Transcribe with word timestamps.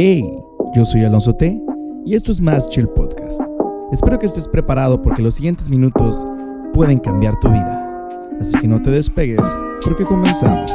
Hey, 0.00 0.22
yo 0.76 0.84
soy 0.84 1.02
Alonso 1.02 1.32
T 1.32 1.60
y 2.06 2.14
esto 2.14 2.30
es 2.30 2.40
Más 2.40 2.68
Chill 2.68 2.86
Podcast. 2.88 3.40
Espero 3.90 4.16
que 4.16 4.26
estés 4.26 4.46
preparado 4.46 5.02
porque 5.02 5.22
los 5.22 5.34
siguientes 5.34 5.68
minutos 5.68 6.24
pueden 6.72 7.00
cambiar 7.00 7.36
tu 7.40 7.48
vida. 7.48 8.08
Así 8.40 8.56
que 8.60 8.68
no 8.68 8.80
te 8.80 8.92
despegues 8.92 9.44
porque 9.82 10.04
comenzamos. 10.04 10.70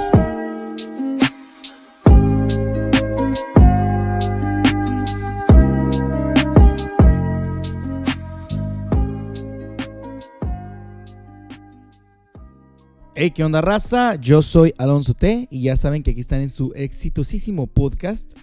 Hey, 13.16 13.32
¿qué 13.32 13.46
onda 13.46 13.62
raza? 13.62 14.16
Yo 14.16 14.42
soy 14.42 14.74
Alonso 14.78 15.14
T 15.14 15.48
y 15.50 15.62
ya 15.62 15.78
saben 15.78 16.04
que 16.04 16.12
aquí 16.12 16.20
están 16.20 16.42
en 16.42 16.50
su 16.50 16.74
exitosísimo 16.76 17.68
podcast. 17.68 18.34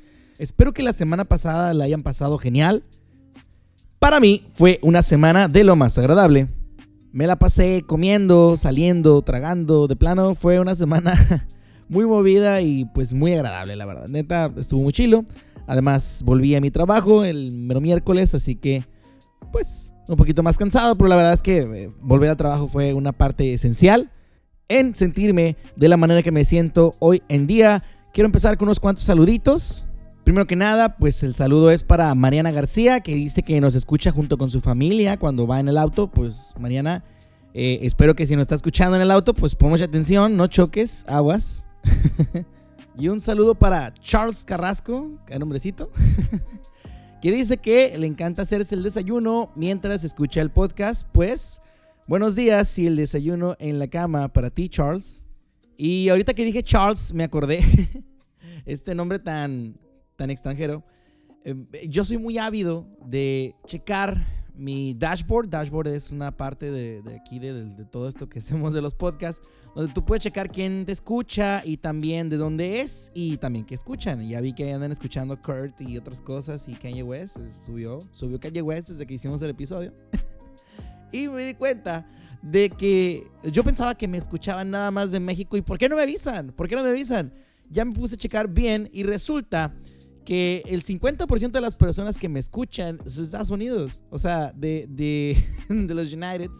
Espero 0.40 0.72
que 0.72 0.82
la 0.82 0.94
semana 0.94 1.26
pasada 1.26 1.74
la 1.74 1.84
hayan 1.84 2.02
pasado 2.02 2.38
genial. 2.38 2.82
Para 3.98 4.20
mí 4.20 4.46
fue 4.54 4.78
una 4.80 5.02
semana 5.02 5.48
de 5.48 5.64
lo 5.64 5.76
más 5.76 5.98
agradable. 5.98 6.48
Me 7.12 7.26
la 7.26 7.36
pasé 7.36 7.84
comiendo, 7.86 8.56
saliendo, 8.56 9.20
tragando. 9.20 9.86
De 9.86 9.96
plano 9.96 10.34
fue 10.34 10.58
una 10.58 10.74
semana 10.74 11.12
muy 11.90 12.06
movida 12.06 12.62
y 12.62 12.86
pues 12.86 13.12
muy 13.12 13.34
agradable, 13.34 13.76
la 13.76 13.84
verdad. 13.84 14.08
Neta, 14.08 14.50
estuvo 14.56 14.80
muy 14.80 14.94
chilo. 14.94 15.26
Además, 15.66 16.22
volví 16.24 16.54
a 16.54 16.60
mi 16.62 16.70
trabajo 16.70 17.22
el 17.22 17.52
mero 17.52 17.82
miércoles, 17.82 18.34
así 18.34 18.56
que 18.56 18.86
pues 19.52 19.92
un 20.08 20.16
poquito 20.16 20.42
más 20.42 20.56
cansado, 20.56 20.96
pero 20.96 21.08
la 21.08 21.16
verdad 21.16 21.34
es 21.34 21.42
que 21.42 21.58
eh, 21.58 21.90
volver 22.00 22.30
al 22.30 22.38
trabajo 22.38 22.66
fue 22.66 22.94
una 22.94 23.12
parte 23.12 23.52
esencial 23.52 24.10
en 24.68 24.94
sentirme 24.94 25.58
de 25.76 25.88
la 25.90 25.98
manera 25.98 26.22
que 26.22 26.32
me 26.32 26.46
siento 26.46 26.96
hoy 26.98 27.22
en 27.28 27.46
día. 27.46 27.84
Quiero 28.14 28.24
empezar 28.24 28.56
con 28.56 28.68
unos 28.68 28.80
cuantos 28.80 29.04
saluditos. 29.04 29.84
Primero 30.24 30.46
que 30.46 30.56
nada, 30.56 30.96
pues 30.96 31.22
el 31.22 31.34
saludo 31.34 31.70
es 31.70 31.82
para 31.82 32.14
Mariana 32.14 32.50
García, 32.50 33.00
que 33.00 33.14
dice 33.14 33.42
que 33.42 33.60
nos 33.60 33.74
escucha 33.74 34.12
junto 34.12 34.38
con 34.38 34.50
su 34.50 34.60
familia 34.60 35.18
cuando 35.18 35.46
va 35.46 35.60
en 35.60 35.68
el 35.68 35.76
auto. 35.76 36.08
Pues 36.10 36.54
Mariana, 36.58 37.04
eh, 37.54 37.80
espero 37.82 38.14
que 38.14 38.26
si 38.26 38.34
nos 38.34 38.42
está 38.42 38.54
escuchando 38.54 38.96
en 38.96 39.02
el 39.02 39.10
auto, 39.10 39.34
pues 39.34 39.54
pon 39.54 39.70
mucha 39.70 39.84
atención, 39.84 40.36
no 40.36 40.46
choques, 40.46 41.04
aguas. 41.08 41.66
y 42.98 43.08
un 43.08 43.20
saludo 43.20 43.54
para 43.54 43.92
Charles 43.94 44.44
Carrasco, 44.44 45.18
que 45.26 45.38
nombrecito, 45.38 45.90
que 47.22 47.32
dice 47.32 47.56
que 47.56 47.96
le 47.98 48.06
encanta 48.06 48.42
hacerse 48.42 48.74
el 48.74 48.82
desayuno 48.82 49.50
mientras 49.56 50.04
escucha 50.04 50.40
el 50.40 50.50
podcast. 50.50 51.08
Pues 51.12 51.60
Buenos 52.10 52.34
días 52.34 52.76
y 52.80 52.88
el 52.88 52.96
desayuno 52.96 53.54
en 53.60 53.78
la 53.78 53.86
cama 53.86 54.26
para 54.32 54.50
ti, 54.50 54.68
Charles. 54.68 55.24
Y 55.76 56.08
ahorita 56.08 56.34
que 56.34 56.44
dije 56.44 56.60
Charles, 56.64 57.14
me 57.14 57.22
acordé 57.22 57.60
este 58.66 58.96
nombre 58.96 59.20
tan, 59.20 59.78
tan 60.20 60.28
extranjero. 60.28 60.84
Eh, 61.46 61.54
yo 61.88 62.04
soy 62.04 62.18
muy 62.18 62.36
ávido 62.36 62.86
de 63.06 63.54
checar 63.66 64.22
mi 64.54 64.92
dashboard. 64.92 65.48
Dashboard 65.48 65.88
es 65.88 66.10
una 66.10 66.30
parte 66.36 66.70
de, 66.70 67.02
aquí, 67.18 67.38
de, 67.38 67.64
de, 67.64 67.84
todo 67.86 68.06
esto 68.06 68.28
que 68.28 68.38
hacemos 68.40 68.74
de 68.74 68.82
los 68.82 68.92
podcasts, 68.92 69.42
donde 69.74 69.90
tú 69.94 70.04
puedes 70.04 70.22
checar 70.22 70.50
quién 70.50 70.84
te 70.84 70.92
escucha 70.92 71.62
y 71.64 71.78
también 71.78 72.28
de 72.28 72.36
dónde 72.36 72.82
es 72.82 73.10
y 73.14 73.38
también 73.38 73.64
qué 73.64 73.74
escuchan. 73.74 74.28
Ya 74.28 74.42
vi 74.42 74.52
que 74.52 74.70
andan 74.70 74.92
escuchando 74.92 75.40
Kurt 75.40 75.80
y 75.80 75.96
otras 75.96 76.20
cosas 76.20 76.68
y 76.68 76.74
Kanye 76.74 77.02
West 77.02 77.38
subió, 77.64 78.06
subió 78.12 78.38
Kanye 78.38 78.60
West 78.60 78.90
desde 78.90 79.06
que 79.06 79.14
hicimos 79.14 79.40
el 79.40 79.50
episodio. 79.50 79.94
Y 81.12 81.26
me 81.26 81.44
di 81.44 81.54
cuenta 81.54 82.06
de 82.40 82.70
que 82.70 83.26
yo 83.50 83.64
pensaba 83.64 83.96
que 83.96 84.06
me 84.06 84.16
escuchaban 84.16 84.70
nada 84.70 84.92
más 84.92 85.10
de 85.10 85.18
México. 85.18 85.56
¿Y 85.56 85.62
por 85.62 85.76
qué 85.76 85.88
no 85.88 85.96
me 85.96 86.02
avisan? 86.02 86.52
¿Por 86.52 86.68
qué 86.68 86.76
no 86.76 86.84
me 86.84 86.90
avisan? 86.90 87.32
Ya 87.68 87.84
me 87.84 87.92
puse 87.92 88.14
a 88.14 88.18
checar 88.18 88.46
bien 88.48 88.88
y 88.92 89.02
resulta 89.02 89.74
que 90.24 90.62
el 90.66 90.82
50% 90.82 91.50
de 91.50 91.60
las 91.60 91.74
personas 91.74 92.18
que 92.18 92.28
me 92.28 92.38
escuchan 92.38 92.98
son 93.06 93.24
Estados 93.24 93.50
Unidos. 93.50 94.02
O 94.10 94.18
sea, 94.18 94.52
de, 94.52 94.86
de, 94.88 95.36
de 95.68 95.94
los 95.94 96.12
United. 96.12 96.50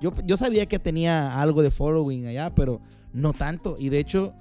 Yo, 0.00 0.12
yo 0.24 0.36
sabía 0.36 0.66
que 0.66 0.78
tenía 0.78 1.40
algo 1.40 1.62
de 1.62 1.70
following 1.70 2.26
allá, 2.26 2.54
pero 2.54 2.80
no 3.12 3.32
tanto. 3.32 3.76
Y 3.78 3.88
de 3.88 4.00
hecho, 4.00 4.34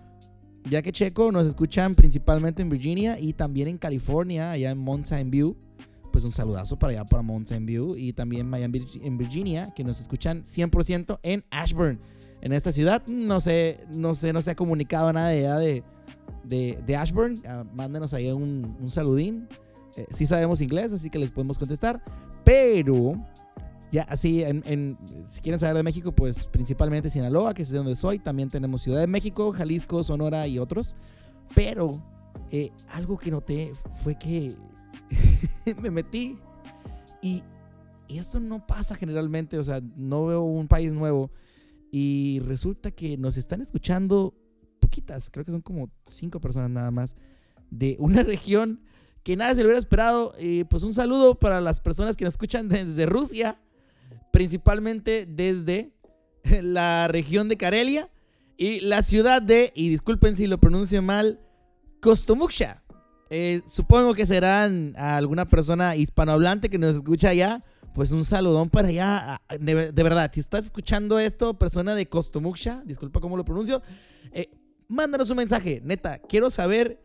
ya 0.69 0.81
que 0.81 0.91
checo, 0.91 1.31
nos 1.31 1.47
escuchan 1.47 1.95
principalmente 1.95 2.61
en 2.61 2.69
Virginia 2.69 3.19
y 3.19 3.33
también 3.33 3.67
en 3.67 3.77
California, 3.77 4.51
allá 4.51 4.71
en 4.71 4.77
Mountain 4.79 5.29
View 5.29 5.55
pues 6.11 6.25
un 6.25 6.31
saludazo 6.31 6.77
para 6.77 6.91
allá, 6.91 7.05
para 7.05 7.23
Mountain 7.23 7.65
View 7.65 7.95
y 7.95 8.13
también 8.13 8.47
Miami 8.49 8.85
en 9.01 9.17
Virginia, 9.17 9.73
que 9.75 9.83
nos 9.83 9.99
escuchan 9.99 10.43
100% 10.43 11.19
en 11.23 11.43
Ashburn. 11.49 11.99
En 12.41 12.53
esta 12.53 12.71
ciudad 12.71 13.03
no 13.07 13.39
sé, 13.39 13.79
no 13.89 14.15
sé, 14.15 14.33
no 14.33 14.41
se 14.41 14.51
ha 14.51 14.55
comunicado 14.55 15.11
nada 15.13 15.29
de, 15.29 15.41
de, 15.41 15.83
de 16.43 16.95
Ashburn. 16.95 17.41
Uh, 17.45 17.65
mándenos 17.75 18.13
ahí 18.13 18.31
un, 18.31 18.77
un 18.79 18.89
saludín. 18.89 19.47
Eh, 19.95 20.05
sí 20.09 20.25
sabemos 20.25 20.61
inglés, 20.61 20.93
así 20.93 21.09
que 21.09 21.19
les 21.19 21.31
podemos 21.31 21.59
contestar. 21.59 22.01
Pero, 22.43 23.13
ya 23.91 24.03
así, 24.03 24.43
si 25.23 25.41
quieren 25.41 25.59
saber 25.59 25.77
de 25.77 25.83
México, 25.83 26.11
pues 26.11 26.45
principalmente 26.45 27.09
Sinaloa, 27.09 27.53
que 27.53 27.61
es 27.61 27.69
de 27.69 27.77
donde 27.77 27.95
soy. 27.95 28.19
También 28.19 28.49
tenemos 28.49 28.81
Ciudad 28.81 28.99
de 28.99 29.07
México, 29.07 29.51
Jalisco, 29.51 30.03
Sonora 30.03 30.47
y 30.47 30.59
otros. 30.59 30.95
Pero 31.53 32.01
eh, 32.49 32.71
algo 32.89 33.17
que 33.17 33.31
noté 33.31 33.73
fue 34.03 34.17
que 34.17 34.55
me 35.81 35.91
metí 35.91 36.37
y, 37.21 37.43
y, 38.07 38.17
esto 38.17 38.39
no 38.39 38.65
pasa 38.65 38.95
generalmente, 38.95 39.59
o 39.59 39.63
sea, 39.63 39.81
no 39.95 40.25
veo 40.25 40.41
un 40.41 40.67
país 40.67 40.93
nuevo 40.93 41.29
y 41.91 42.39
resulta 42.39 42.91
que 42.91 43.17
nos 43.17 43.37
están 43.37 43.61
escuchando 43.61 44.33
creo 45.31 45.45
que 45.45 45.51
son 45.51 45.61
como 45.61 45.89
cinco 46.05 46.39
personas 46.39 46.69
nada 46.69 46.91
más, 46.91 47.15
de 47.69 47.95
una 47.99 48.23
región 48.23 48.81
que 49.23 49.35
nada 49.35 49.53
se 49.53 49.61
lo 49.61 49.67
hubiera 49.67 49.79
esperado. 49.79 50.33
Y 50.39 50.63
pues 50.65 50.83
un 50.83 50.93
saludo 50.93 51.35
para 51.35 51.61
las 51.61 51.79
personas 51.79 52.15
que 52.17 52.25
nos 52.25 52.33
escuchan 52.33 52.67
desde 52.69 53.05
Rusia, 53.05 53.59
principalmente 54.31 55.25
desde 55.25 55.93
la 56.61 57.07
región 57.07 57.49
de 57.49 57.57
Karelia 57.57 58.09
y 58.57 58.79
la 58.81 59.01
ciudad 59.01 59.41
de, 59.41 59.71
y 59.75 59.89
disculpen 59.89 60.35
si 60.35 60.47
lo 60.47 60.59
pronuncio 60.59 61.01
mal, 61.01 61.39
Kostomuksha. 61.99 62.83
Eh, 63.29 63.61
supongo 63.65 64.13
que 64.13 64.25
serán 64.25 64.93
alguna 64.97 65.45
persona 65.45 65.95
hispanohablante 65.95 66.69
que 66.69 66.77
nos 66.77 66.97
escucha 66.97 67.29
allá. 67.29 67.63
Pues 67.93 68.11
un 68.11 68.23
saludón 68.23 68.69
para 68.69 68.87
allá. 68.87 69.41
De, 69.59 69.91
verdad, 69.91 70.31
si 70.33 70.39
estás 70.39 70.65
escuchando 70.65 71.19
esto, 71.19 71.57
persona 71.57 71.93
de 71.93 72.07
Costomuksha, 72.07 72.83
disculpa 72.85 73.19
cómo 73.19 73.35
lo 73.35 73.43
pronuncio, 73.43 73.81
eh, 74.31 74.49
mándanos 74.91 75.29
un 75.29 75.37
mensaje. 75.37 75.81
Neta, 75.83 76.19
quiero 76.19 76.49
saber 76.49 77.01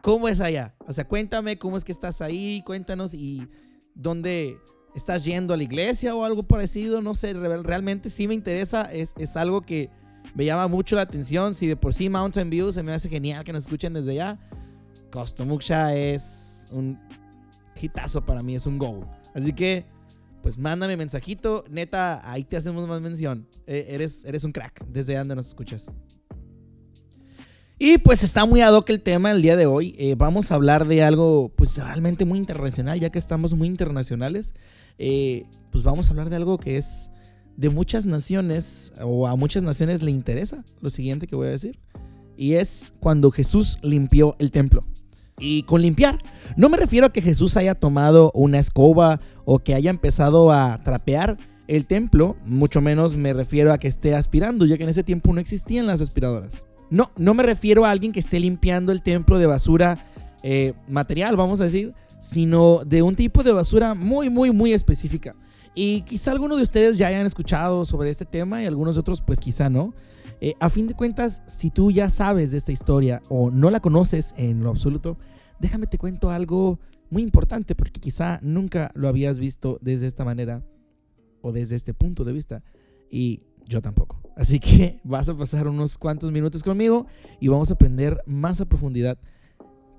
cómo 0.00 0.28
es 0.28 0.40
allá. 0.40 0.74
O 0.86 0.92
sea, 0.92 1.06
cuéntame 1.06 1.58
cómo 1.58 1.76
es 1.76 1.84
que 1.84 1.92
estás 1.92 2.22
ahí, 2.22 2.62
cuéntanos 2.64 3.12
y 3.14 3.46
dónde 3.94 4.58
estás 4.94 5.24
yendo 5.24 5.52
a 5.54 5.56
la 5.56 5.62
iglesia 5.62 6.14
o 6.14 6.24
algo 6.24 6.42
parecido. 6.42 7.02
No 7.02 7.14
sé, 7.14 7.34
realmente 7.34 8.08
sí 8.08 8.26
me 8.26 8.34
interesa. 8.34 8.90
Es, 8.90 9.12
es 9.18 9.36
algo 9.36 9.60
que 9.60 9.90
me 10.34 10.46
llama 10.46 10.68
mucho 10.68 10.96
la 10.96 11.02
atención. 11.02 11.54
Si 11.54 11.66
de 11.66 11.76
por 11.76 11.92
sí 11.92 12.08
Mountain 12.08 12.48
View 12.48 12.72
se 12.72 12.82
me 12.82 12.92
hace 12.92 13.08
genial 13.08 13.44
que 13.44 13.52
nos 13.52 13.64
escuchen 13.64 13.92
desde 13.92 14.12
allá. 14.12 14.38
Costomuksha 15.10 15.94
es 15.94 16.68
un 16.72 16.98
hitazo 17.80 18.24
para 18.24 18.42
mí, 18.42 18.54
es 18.54 18.64
un 18.64 18.78
go. 18.78 19.06
Así 19.34 19.52
que, 19.52 19.84
pues 20.42 20.56
mándame 20.56 20.96
mensajito. 20.96 21.64
Neta, 21.68 22.30
ahí 22.30 22.44
te 22.44 22.56
hacemos 22.56 22.88
más 22.88 23.02
mención. 23.02 23.46
E, 23.66 23.86
eres, 23.90 24.24
eres 24.24 24.44
un 24.44 24.52
crack 24.52 24.86
desde 24.86 25.14
donde 25.14 25.36
nos 25.36 25.48
escuchas. 25.48 25.90
Y 27.84 27.98
pues 27.98 28.22
está 28.22 28.44
muy 28.44 28.60
ad 28.60 28.74
hoc 28.74 28.88
el 28.90 29.02
tema 29.02 29.32
el 29.32 29.42
día 29.42 29.56
de 29.56 29.66
hoy. 29.66 29.96
Eh, 29.98 30.14
vamos 30.16 30.52
a 30.52 30.54
hablar 30.54 30.86
de 30.86 31.02
algo 31.02 31.50
pues 31.56 31.76
realmente 31.76 32.24
muy 32.24 32.38
internacional, 32.38 33.00
ya 33.00 33.10
que 33.10 33.18
estamos 33.18 33.54
muy 33.54 33.66
internacionales. 33.66 34.54
Eh, 34.98 35.46
pues 35.72 35.82
vamos 35.82 36.06
a 36.06 36.10
hablar 36.12 36.30
de 36.30 36.36
algo 36.36 36.58
que 36.58 36.76
es 36.76 37.10
de 37.56 37.70
muchas 37.70 38.06
naciones 38.06 38.92
o 39.02 39.26
a 39.26 39.34
muchas 39.34 39.64
naciones 39.64 40.00
le 40.00 40.12
interesa 40.12 40.64
lo 40.80 40.90
siguiente 40.90 41.26
que 41.26 41.34
voy 41.34 41.48
a 41.48 41.50
decir. 41.50 41.80
Y 42.36 42.52
es 42.52 42.94
cuando 43.00 43.32
Jesús 43.32 43.80
limpió 43.82 44.36
el 44.38 44.52
templo 44.52 44.86
y 45.40 45.64
con 45.64 45.82
limpiar. 45.82 46.20
No 46.56 46.68
me 46.68 46.76
refiero 46.76 47.08
a 47.08 47.12
que 47.12 47.20
Jesús 47.20 47.56
haya 47.56 47.74
tomado 47.74 48.30
una 48.32 48.60
escoba 48.60 49.18
o 49.44 49.58
que 49.58 49.74
haya 49.74 49.90
empezado 49.90 50.52
a 50.52 50.78
trapear 50.84 51.36
el 51.66 51.86
templo, 51.86 52.36
mucho 52.44 52.80
menos 52.80 53.16
me 53.16 53.32
refiero 53.32 53.72
a 53.72 53.78
que 53.78 53.88
esté 53.88 54.14
aspirando, 54.14 54.66
ya 54.66 54.76
que 54.76 54.84
en 54.84 54.90
ese 54.90 55.02
tiempo 55.02 55.32
no 55.32 55.40
existían 55.40 55.88
las 55.88 56.00
aspiradoras. 56.00 56.64
No, 56.92 57.10
no 57.16 57.32
me 57.32 57.42
refiero 57.42 57.86
a 57.86 57.90
alguien 57.90 58.12
que 58.12 58.20
esté 58.20 58.38
limpiando 58.38 58.92
el 58.92 59.02
templo 59.02 59.38
de 59.38 59.46
basura 59.46 60.04
eh, 60.42 60.74
material, 60.88 61.36
vamos 61.36 61.62
a 61.62 61.64
decir, 61.64 61.94
sino 62.20 62.84
de 62.84 63.00
un 63.00 63.16
tipo 63.16 63.42
de 63.42 63.50
basura 63.50 63.94
muy, 63.94 64.28
muy, 64.28 64.50
muy 64.50 64.74
específica. 64.74 65.34
Y 65.74 66.02
quizá 66.02 66.32
algunos 66.32 66.58
de 66.58 66.64
ustedes 66.64 66.98
ya 66.98 67.06
hayan 67.06 67.24
escuchado 67.24 67.86
sobre 67.86 68.10
este 68.10 68.26
tema 68.26 68.62
y 68.62 68.66
algunos 68.66 68.98
otros 68.98 69.22
pues 69.22 69.40
quizá 69.40 69.70
no. 69.70 69.94
Eh, 70.42 70.52
a 70.60 70.68
fin 70.68 70.86
de 70.86 70.92
cuentas, 70.92 71.42
si 71.46 71.70
tú 71.70 71.90
ya 71.90 72.10
sabes 72.10 72.50
de 72.50 72.58
esta 72.58 72.72
historia 72.72 73.22
o 73.30 73.50
no 73.50 73.70
la 73.70 73.80
conoces 73.80 74.34
en 74.36 74.62
lo 74.62 74.68
absoluto, 74.68 75.16
déjame 75.60 75.86
te 75.86 75.96
cuento 75.96 76.28
algo 76.28 76.78
muy 77.08 77.22
importante 77.22 77.74
porque 77.74 78.00
quizá 78.00 78.38
nunca 78.42 78.90
lo 78.92 79.08
habías 79.08 79.38
visto 79.38 79.78
desde 79.80 80.06
esta 80.06 80.26
manera 80.26 80.62
o 81.40 81.52
desde 81.52 81.74
este 81.74 81.94
punto 81.94 82.24
de 82.24 82.34
vista 82.34 82.62
y 83.10 83.40
yo 83.66 83.80
tampoco. 83.80 84.21
Así 84.36 84.60
que 84.60 85.00
vas 85.04 85.28
a 85.28 85.36
pasar 85.36 85.68
unos 85.68 85.98
cuantos 85.98 86.30
minutos 86.30 86.62
conmigo 86.62 87.06
y 87.40 87.48
vamos 87.48 87.70
a 87.70 87.74
aprender 87.74 88.22
más 88.26 88.60
a 88.60 88.64
profundidad 88.64 89.18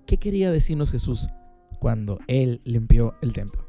¿qué 0.05 0.17
quería 0.17 0.51
decirnos 0.51 0.91
Jesús 0.91 1.27
cuando 1.79 2.19
Él 2.27 2.61
limpió 2.65 3.15
el 3.21 3.33
templo? 3.33 3.65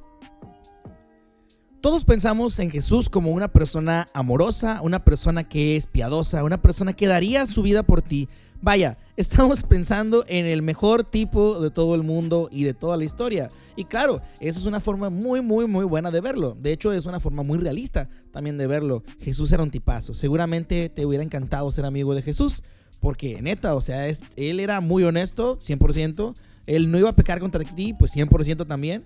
Todos 1.81 2.05
pensamos 2.05 2.59
en 2.61 2.71
Jesús 2.71 3.11
como 3.11 3.31
una 3.33 3.49
persona 3.49 4.09
amorosa, 4.15 4.81
una 4.83 5.05
persona 5.05 5.45
que 5.45 5.77
es 5.77 5.87
piadosa, 5.87 6.43
una 6.43 6.63
persona 6.63 6.95
que 6.95 7.07
daría 7.07 7.47
su 7.47 7.63
vida 7.63 7.83
por 7.83 8.01
ti. 8.01 8.29
Vaya, 8.65 8.97
estamos 9.17 9.63
pensando 9.63 10.25
en 10.27 10.47
el 10.47 10.63
mejor 10.63 11.05
tipo 11.05 11.61
de 11.61 11.71
todo 11.71 11.95
el 11.95 12.03
mundo 12.03 12.49
y 12.51 12.65
de 12.65 12.73
toda 12.75 12.97
la 12.97 13.05
historia. 13.05 13.51
Y 13.77 13.85
claro, 13.85 14.23
eso 14.41 14.59
es 14.59 14.67
una 14.67 14.81
forma 14.81 15.11
muy, 15.11 15.41
muy, 15.41 15.67
muy 15.67 15.85
buena 15.85 16.11
de 16.11 16.21
verlo. 16.21 16.57
De 16.59 16.73
hecho, 16.73 16.93
es 16.93 17.05
una 17.07 17.21
forma 17.21 17.43
muy 17.43 17.59
realista 17.59 18.09
también 18.33 18.57
de 18.57 18.67
verlo. 18.67 19.03
Jesús 19.21 19.53
era 19.53 19.63
un 19.63 19.71
tipazo. 19.71 20.15
Seguramente 20.15 20.89
te 20.89 21.05
hubiera 21.05 21.23
encantado 21.23 21.71
ser 21.71 21.85
amigo 21.85 22.15
de 22.15 22.23
Jesús. 22.23 22.63
Porque 23.01 23.43
neta, 23.43 23.75
o 23.75 23.83
sea, 23.83 24.09
él 24.09 24.61
era 24.61 24.81
muy 24.81 25.05
honesto, 25.05 25.59
100%. 25.59 26.35
Él 26.67 26.91
no 26.91 26.99
iba 26.99 27.11
a 27.11 27.15
pecar 27.15 27.39
contra 27.39 27.63
ti, 27.63 27.93
pues 27.93 28.17
100% 28.17 28.67
también 28.67 29.05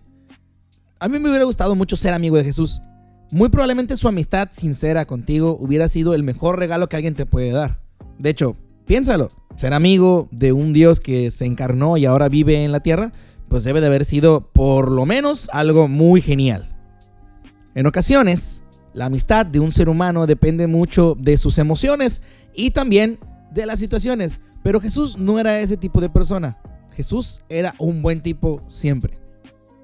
a 1.00 1.08
mí 1.08 1.19
me 1.19 1.28
hubiera 1.28 1.44
gustado 1.44 1.75
mucho 1.75 1.96
ser 1.96 2.14
amigo 2.14 2.37
de 2.37 2.44
Jesús. 2.44 2.81
Muy 3.31 3.49
probablemente 3.49 3.96
su 3.96 4.08
amistad 4.08 4.49
sincera 4.50 5.04
contigo 5.04 5.56
hubiera 5.61 5.87
sido 5.88 6.14
el 6.14 6.22
mejor 6.22 6.58
regalo 6.58 6.88
que 6.88 6.96
alguien 6.96 7.14
te 7.14 7.26
puede 7.26 7.50
dar. 7.50 7.81
De 8.19 8.31
hecho, 8.31 8.56
piénsalo, 8.88 9.31
ser 9.55 9.75
amigo 9.75 10.29
de 10.32 10.52
un 10.52 10.73
Dios 10.73 10.99
que 10.99 11.31
se 11.31 11.44
encarnó 11.44 11.99
y 11.99 12.06
ahora 12.06 12.31
vive 12.31 12.64
en 12.64 12.73
la 12.73 12.81
tierra, 12.81 13.12
pues 13.49 13.62
debe 13.62 13.82
de 13.82 13.87
haber 13.87 14.06
sido 14.06 14.50
por 14.50 14.90
lo 14.90 15.05
menos 15.05 15.50
algo 15.52 15.88
muy 15.88 16.23
genial. 16.23 16.75
En 17.75 17.87
ocasiones, 17.87 18.62
la 18.94 19.05
amistad 19.05 19.44
de 19.44 19.61
un 19.61 19.73
ser 19.73 19.90
humano 19.90 20.26
depende 20.26 20.67
mucho 20.67 21.14
de 21.19 21.37
sus 21.37 21.58
emociones 21.58 22.23
y 22.55 22.70
también 22.70 23.19
de 23.52 23.67
las 23.67 23.79
situaciones, 23.79 24.40
pero 24.62 24.81
Jesús 24.81 25.19
no 25.19 25.38
era 25.38 25.61
ese 25.61 25.76
tipo 25.76 26.00
de 26.00 26.08
persona. 26.08 26.58
Jesús 26.96 27.43
era 27.50 27.75
un 27.79 28.00
buen 28.00 28.23
tipo 28.23 28.62
siempre. 28.69 29.19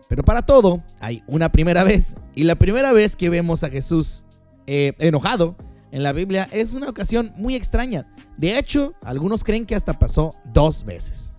Pero 0.09 0.25
para 0.25 0.43
todo 0.43 0.83
hay 0.99 1.23
una 1.27 1.53
primera 1.53 1.85
vez. 1.85 2.17
Y 2.35 2.45
la 2.45 2.57
primera 2.57 2.93
vez 2.93 3.17
que 3.17 3.29
vemos 3.29 3.65
a 3.65 3.71
Jesús 3.71 4.25
eh, 4.67 4.95
enojado 4.99 5.57
en 5.95 6.03
la 6.03 6.13
Biblia 6.13 6.49
es 6.51 6.73
una 6.73 6.89
ocasión 6.89 7.33
muy 7.37 7.55
extraña. 7.55 8.13
De 8.37 8.59
hecho, 8.59 8.95
algunos 9.01 9.45
creen 9.45 9.65
que 9.65 9.77
hasta 9.77 9.97
pasó 9.97 10.35
dos 10.53 10.85
veces. 10.85 11.35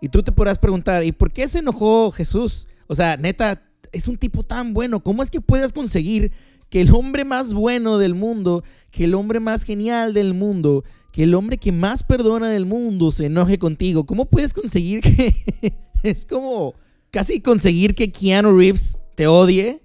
Y 0.00 0.08
tú 0.08 0.24
te 0.24 0.32
podrás 0.32 0.58
preguntar, 0.58 1.04
¿y 1.04 1.12
por 1.12 1.32
qué 1.32 1.46
se 1.46 1.60
enojó 1.60 2.10
Jesús? 2.10 2.66
O 2.88 2.96
sea, 2.96 3.16
neta, 3.16 3.62
es 3.92 4.08
un 4.08 4.16
tipo 4.16 4.42
tan 4.42 4.74
bueno. 4.74 4.98
¿Cómo 4.98 5.22
es 5.22 5.30
que 5.30 5.40
puedes 5.40 5.72
conseguir 5.72 6.32
que 6.70 6.80
el 6.80 6.92
hombre 6.92 7.24
más 7.24 7.54
bueno 7.54 7.98
del 7.98 8.16
mundo, 8.16 8.64
que 8.90 9.04
el 9.04 9.14
hombre 9.14 9.38
más 9.38 9.62
genial 9.62 10.12
del 10.12 10.34
mundo, 10.34 10.82
que 11.12 11.22
el 11.22 11.32
hombre 11.36 11.56
que 11.56 11.70
más 11.70 12.02
perdona 12.02 12.50
del 12.50 12.66
mundo 12.66 13.12
se 13.12 13.26
enoje 13.26 13.60
contigo? 13.60 14.06
¿Cómo 14.06 14.24
puedes 14.24 14.52
conseguir 14.52 15.02
que 15.02 15.32
es 16.02 16.26
como 16.26 16.74
casi 17.12 17.40
conseguir 17.40 17.94
que 17.94 18.10
Keanu 18.10 18.58
Reeves 18.58 18.98
te 19.14 19.28
odie, 19.28 19.80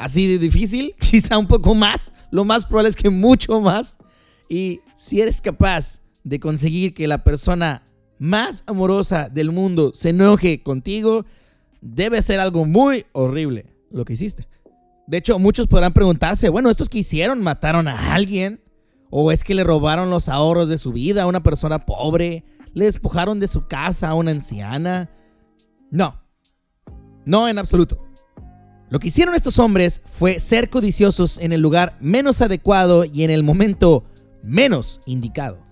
así 0.00 0.26
de 0.26 0.38
difícil, 0.38 0.94
quizá 1.00 1.38
un 1.38 1.46
poco 1.46 1.74
más, 1.74 2.12
lo 2.30 2.44
más 2.44 2.64
probable 2.64 2.88
es 2.88 2.96
que 2.96 3.10
mucho 3.10 3.60
más. 3.60 3.98
Y 4.48 4.80
si 4.96 5.20
eres 5.20 5.40
capaz 5.40 6.00
de 6.24 6.40
conseguir 6.40 6.94
que 6.94 7.06
la 7.06 7.22
persona 7.22 7.86
más 8.18 8.64
amorosa 8.66 9.28
del 9.28 9.52
mundo 9.52 9.92
se 9.94 10.10
enoje 10.10 10.62
contigo, 10.62 11.24
debe 11.80 12.20
ser 12.20 12.40
algo 12.40 12.66
muy 12.66 13.06
horrible 13.12 13.66
lo 13.90 14.04
que 14.04 14.14
hiciste. 14.14 14.48
De 15.06 15.18
hecho, 15.18 15.38
muchos 15.38 15.66
podrán 15.66 15.92
preguntarse, 15.92 16.48
bueno, 16.48 16.70
¿estos 16.70 16.88
que 16.88 16.98
hicieron 16.98 17.42
mataron 17.42 17.88
a 17.88 18.14
alguien? 18.14 18.60
¿O 19.10 19.32
es 19.32 19.42
que 19.42 19.54
le 19.54 19.64
robaron 19.64 20.10
los 20.10 20.28
ahorros 20.28 20.68
de 20.68 20.78
su 20.78 20.92
vida 20.92 21.22
a 21.22 21.26
una 21.26 21.42
persona 21.42 21.84
pobre? 21.84 22.44
¿Le 22.74 22.84
despojaron 22.84 23.40
de 23.40 23.48
su 23.48 23.66
casa 23.66 24.08
a 24.08 24.14
una 24.14 24.30
anciana? 24.30 25.10
No, 25.90 26.20
no, 27.24 27.48
en 27.48 27.58
absoluto. 27.58 28.09
Lo 28.90 28.98
que 28.98 29.06
hicieron 29.06 29.36
estos 29.36 29.60
hombres 29.60 30.02
fue 30.04 30.40
ser 30.40 30.68
codiciosos 30.68 31.38
en 31.38 31.52
el 31.52 31.60
lugar 31.60 31.96
menos 32.00 32.40
adecuado 32.40 33.04
y 33.04 33.22
en 33.22 33.30
el 33.30 33.44
momento 33.44 34.04
menos 34.42 35.00
indicado. 35.06 35.62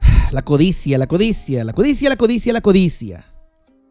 La 0.30 0.42
codicia, 0.42 0.96
la 0.96 1.08
codicia, 1.08 1.64
la 1.64 1.72
codicia, 1.72 2.08
la 2.08 2.16
codicia, 2.16 2.52
la 2.52 2.60
codicia. 2.60 3.24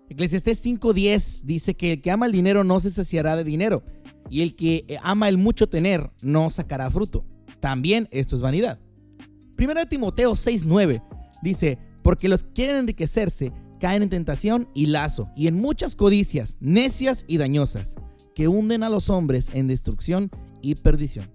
Eclesiastés 0.10 0.66
5:10 0.66 1.42
dice 1.44 1.76
que 1.76 1.94
el 1.94 2.02
que 2.02 2.12
ama 2.12 2.28
el 2.28 2.32
dinero 2.32 2.64
no 2.64 2.80
se 2.80 2.92
saciará 2.92 3.36
de 3.36 3.44
dinero 3.44 3.84
y 4.30 4.42
el 4.42 4.56
que 4.56 5.00
ama 5.04 5.28
el 5.28 5.38
mucho 5.38 5.68
tener 5.68 6.12
no 6.22 6.50
sacará 6.50 6.90
fruto. 6.90 7.26
También 7.60 8.08
esto 8.12 8.36
es 8.38 8.42
vanidad. 8.42 8.80
Primera 9.58 9.86
Timoteo 9.86 10.32
6:9 10.34 11.02
dice, 11.42 11.78
porque 12.04 12.30
los 12.30 12.44
quieren 12.44 12.78
enriquecerse 12.78 13.52
caen 13.80 14.04
en 14.04 14.10
tentación 14.10 14.70
y 14.74 14.88
lazo, 14.88 15.30
y 15.36 15.48
en 15.48 15.56
muchas 15.56 15.96
codicias, 15.96 16.58
necias 16.60 17.26
y 17.28 17.38
dañosas, 17.38 17.96
que 18.36 18.48
hunden 18.48 18.84
a 18.84 18.90
los 18.90 19.10
hombres 19.10 19.50
en 19.54 19.68
destrucción 19.68 20.30
y 20.62 20.76
perdición. 20.76 21.32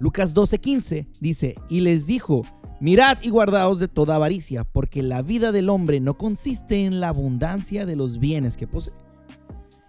Lucas 0.00 0.34
12:15 0.34 1.08
dice, 1.20 1.56
y 1.68 1.80
les 1.80 2.06
dijo, 2.06 2.44
mirad 2.80 3.18
y 3.22 3.30
guardaos 3.30 3.80
de 3.80 3.88
toda 3.88 4.16
avaricia, 4.16 4.64
porque 4.64 5.02
la 5.02 5.22
vida 5.22 5.52
del 5.52 5.68
hombre 5.68 6.00
no 6.00 6.16
consiste 6.16 6.84
en 6.84 7.00
la 7.00 7.08
abundancia 7.08 7.86
de 7.86 7.96
los 7.96 8.18
bienes 8.18 8.56
que 8.56 8.66
posee. 8.66 8.94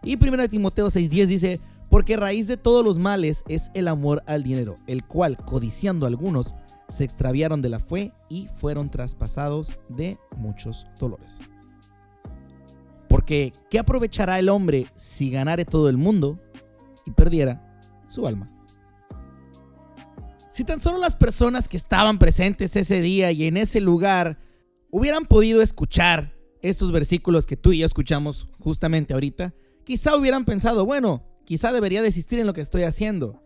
Y 0.04 0.18
1 0.18 0.50
Timoteo 0.50 0.88
6:10 0.88 1.25
dice, 1.27 1.62
porque 1.89 2.18
raíz 2.18 2.48
de 2.48 2.57
todos 2.57 2.86
los 2.86 2.98
males 2.98 3.44
es 3.48 3.72
el 3.74 3.88
amor 3.88 4.24
al 4.27 4.44
dinero, 4.44 4.77
el 4.88 5.04
cual, 5.06 5.38
codiciando 5.38 6.06
algunos, 6.06 6.56
se 6.88 7.04
extraviaron 7.04 7.62
de 7.62 7.69
la 7.69 7.80
fe 7.80 8.13
y 8.30 8.48
fueron 8.56 8.89
traspasados 8.89 9.77
de 9.89 10.18
muchos 10.38 10.86
dolores. 11.00 11.39
Porque, 13.10 13.54
¿qué 13.70 13.80
aprovechará 13.80 14.40
el 14.40 14.48
hombre 14.48 14.86
si 14.96 15.32
ganare 15.32 15.66
todo 15.66 15.90
el 15.90 15.98
mundo 15.98 16.40
y 17.06 17.12
perdiera 17.12 17.84
su 18.08 18.26
alma? 18.26 18.50
Si 20.50 20.64
tan 20.64 20.80
solo 20.80 20.98
las 20.98 21.16
personas 21.16 21.68
que 21.68 21.78
estaban 21.78 22.18
presentes 22.20 22.76
ese 22.76 23.02
día 23.02 23.32
y 23.32 23.46
en 23.46 23.58
ese 23.58 23.82
lugar 23.82 24.40
hubieran 24.92 25.26
podido 25.26 25.62
escuchar 25.62 26.36
estos 26.62 26.92
versículos 26.92 27.46
que 27.46 27.58
tú 27.58 27.72
y 27.72 27.80
yo 27.80 27.86
escuchamos 27.86 28.48
justamente 28.60 29.14
ahorita, 29.14 29.54
quizá 29.84 30.16
hubieran 30.16 30.46
pensado, 30.46 30.86
bueno, 30.86 31.24
quizá 31.46 31.72
debería 31.74 32.02
desistir 32.02 32.40
en 32.40 32.48
lo 32.48 32.54
que 32.54 32.62
estoy 32.62 32.84
haciendo. 32.84 33.44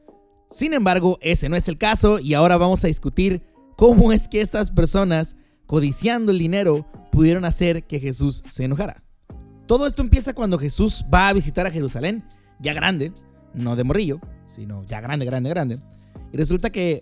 Sin 0.50 0.74
embargo, 0.74 1.18
ese 1.21 1.50
no 1.50 1.56
es 1.56 1.68
el 1.68 1.77
caso 1.77 2.19
y 2.19 2.33
ahora 2.33 2.57
vamos 2.57 2.83
a 2.83 2.88
discutir 2.88 3.44
cómo 3.77 4.12
es 4.12 4.27
que 4.27 4.42
estas 4.42 4.71
personas, 4.71 5.36
codiciando 5.65 6.31
el 6.31 6.39
dinero, 6.39 6.86
pudieron 7.12 7.45
hacer 7.45 7.86
que 7.86 8.00
Jesús 8.00 8.44
se 8.48 8.63
enojara. 8.63 9.02
Todo 9.73 9.87
esto 9.87 10.03
empieza 10.03 10.35
cuando 10.35 10.59
Jesús 10.59 11.03
va 11.12 11.29
a 11.29 11.33
visitar 11.33 11.65
a 11.65 11.71
Jerusalén, 11.71 12.24
ya 12.59 12.75
grande, 12.75 13.12
no 13.55 13.75
de 13.75 13.83
morrillo, 13.83 14.19
sino 14.45 14.83
ya 14.83 15.01
grande, 15.01 15.25
grande, 15.25 15.50
grande. 15.50 15.79
Y 16.31 16.38
resulta 16.38 16.69
que 16.69 17.01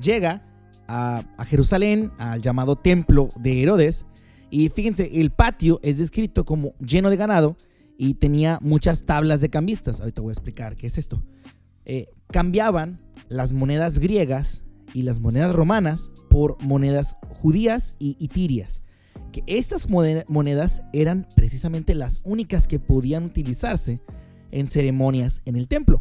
llega 0.00 0.42
a, 0.88 1.26
Jerusalén, 1.46 2.12
al 2.16 2.40
llamado 2.40 2.74
templo 2.74 3.28
de 3.36 3.62
Herodes, 3.62 4.06
y 4.48 4.70
fíjense, 4.70 5.20
el 5.20 5.30
patio 5.30 5.78
es 5.82 5.98
descrito 5.98 6.46
como 6.46 6.72
lleno 6.78 7.10
de 7.10 7.18
ganado 7.18 7.58
y 7.98 8.14
tenía 8.14 8.60
muchas 8.62 9.04
tablas 9.04 9.42
de 9.42 9.50
cambistas. 9.50 10.00
Ahorita 10.00 10.22
voy 10.22 10.30
a 10.30 10.32
explicar 10.32 10.74
qué 10.74 10.86
es 10.86 10.96
esto. 10.96 11.22
Eh, 11.84 12.06
cambiaban 12.28 12.98
las 13.28 13.52
monedas 13.52 13.98
griegas 13.98 14.64
y 14.94 15.02
las 15.02 15.20
monedas 15.20 15.54
romanas 15.54 16.10
por 16.30 16.56
monedas 16.62 17.18
judías 17.28 17.94
y, 17.98 18.16
y 18.18 18.28
tirias 18.28 18.80
estas 19.46 19.88
monedas 19.88 20.82
eran 20.92 21.28
precisamente 21.34 21.94
las 21.94 22.20
únicas 22.24 22.66
que 22.66 22.78
podían 22.78 23.24
utilizarse 23.24 24.00
en 24.50 24.66
ceremonias 24.66 25.42
en 25.44 25.56
el 25.56 25.68
templo. 25.68 25.98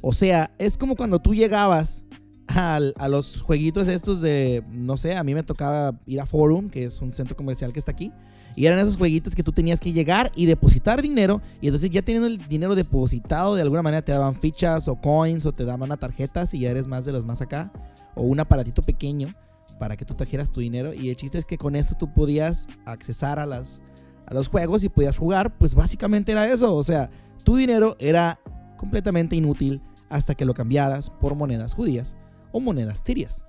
O 0.00 0.12
sea, 0.12 0.50
es 0.58 0.76
como 0.76 0.96
cuando 0.96 1.18
tú 1.18 1.34
llegabas 1.34 2.04
a, 2.48 3.08
los 3.08 3.42
jueguitos 3.42 3.88
estos 3.88 4.20
de, 4.20 4.64
no 4.70 4.96
sé, 4.96 5.16
a 5.16 5.24
mí 5.24 5.34
me 5.34 5.42
tocaba 5.42 5.98
ir 6.06 6.20
a 6.20 6.26
Forum, 6.26 6.70
que 6.70 6.84
es 6.84 7.00
un 7.02 7.12
centro 7.12 7.36
comercial 7.36 7.72
que 7.72 7.78
está 7.78 7.92
aquí, 7.92 8.12
y 8.56 8.66
eran 8.66 8.78
esos 8.78 8.96
jueguitos 8.96 9.34
que 9.34 9.42
tú 9.42 9.52
tenías 9.52 9.80
que 9.80 9.92
llegar 9.92 10.32
y 10.34 10.46
depositar 10.46 11.02
dinero, 11.02 11.42
y 11.60 11.68
entonces 11.68 11.90
ya 11.90 12.02
teniendo 12.02 12.26
el 12.26 12.38
dinero 12.48 12.74
depositado, 12.74 13.54
de 13.54 13.62
alguna 13.62 13.82
manera 13.82 14.02
te 14.02 14.12
daban 14.12 14.34
fichas 14.34 14.88
o 14.88 14.96
coins 14.96 15.46
o 15.46 15.52
te 15.52 15.64
daban 15.64 15.82
una 15.82 15.96
tarjetas 15.96 16.54
y 16.54 16.60
ya 16.60 16.70
eres 16.70 16.86
más 16.86 17.04
de 17.04 17.12
los 17.12 17.24
más 17.24 17.42
acá, 17.42 17.72
o 18.14 18.22
un 18.22 18.40
aparatito 18.40 18.82
pequeño 18.82 19.34
para 19.78 19.96
que 19.96 20.04
tú 20.04 20.14
trajeras 20.14 20.50
tu 20.50 20.60
dinero. 20.60 20.92
Y 20.92 21.10
el 21.10 21.16
chiste 21.16 21.38
es 21.38 21.44
que 21.44 21.58
con 21.58 21.76
eso 21.76 21.96
tú 21.96 22.12
podías 22.12 22.66
accesar 22.84 23.38
a, 23.38 23.46
las, 23.46 23.82
a 24.26 24.34
los 24.34 24.48
juegos 24.48 24.84
y 24.84 24.88
podías 24.88 25.18
jugar. 25.18 25.56
Pues 25.58 25.74
básicamente 25.74 26.32
era 26.32 26.46
eso. 26.46 26.74
O 26.74 26.82
sea, 26.82 27.10
tu 27.44 27.56
dinero 27.56 27.96
era 27.98 28.40
completamente 28.76 29.36
inútil 29.36 29.82
hasta 30.08 30.34
que 30.34 30.44
lo 30.44 30.54
cambiaras 30.54 31.10
por 31.10 31.34
monedas 31.34 31.74
judías 31.74 32.16
o 32.52 32.60
monedas 32.60 33.04
tirias. 33.04 33.44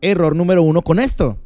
Error 0.00 0.34
número 0.34 0.62
uno 0.62 0.82
con 0.82 0.98
esto. 0.98 1.38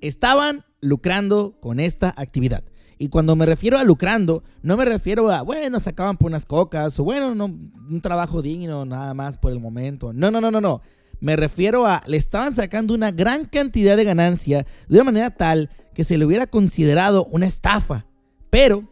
Estaban 0.00 0.64
lucrando 0.80 1.58
con 1.60 1.80
esta 1.80 2.12
actividad. 2.16 2.64
Y 2.98 3.08
cuando 3.08 3.34
me 3.34 3.46
refiero 3.46 3.78
a 3.78 3.84
lucrando, 3.84 4.44
no 4.62 4.76
me 4.76 4.84
refiero 4.84 5.28
a, 5.30 5.42
bueno, 5.42 5.80
sacaban 5.80 6.16
por 6.16 6.28
unas 6.28 6.46
cocas 6.46 6.98
o 7.00 7.04
bueno, 7.04 7.34
no, 7.34 7.46
un 7.46 8.00
trabajo 8.00 8.42
digno 8.42 8.84
nada 8.84 9.12
más 9.14 9.38
por 9.38 9.50
el 9.50 9.58
momento. 9.58 10.12
No, 10.12 10.30
no, 10.30 10.40
no, 10.40 10.52
no, 10.52 10.60
no. 10.60 10.82
Me 11.22 11.36
refiero 11.36 11.86
a, 11.86 12.02
le 12.06 12.16
estaban 12.16 12.52
sacando 12.52 12.94
una 12.94 13.12
gran 13.12 13.44
cantidad 13.44 13.96
de 13.96 14.02
ganancia 14.02 14.66
de 14.88 14.96
una 14.96 15.04
manera 15.04 15.30
tal 15.30 15.70
que 15.94 16.02
se 16.02 16.18
le 16.18 16.26
hubiera 16.26 16.48
considerado 16.48 17.26
una 17.26 17.46
estafa. 17.46 18.06
Pero 18.50 18.88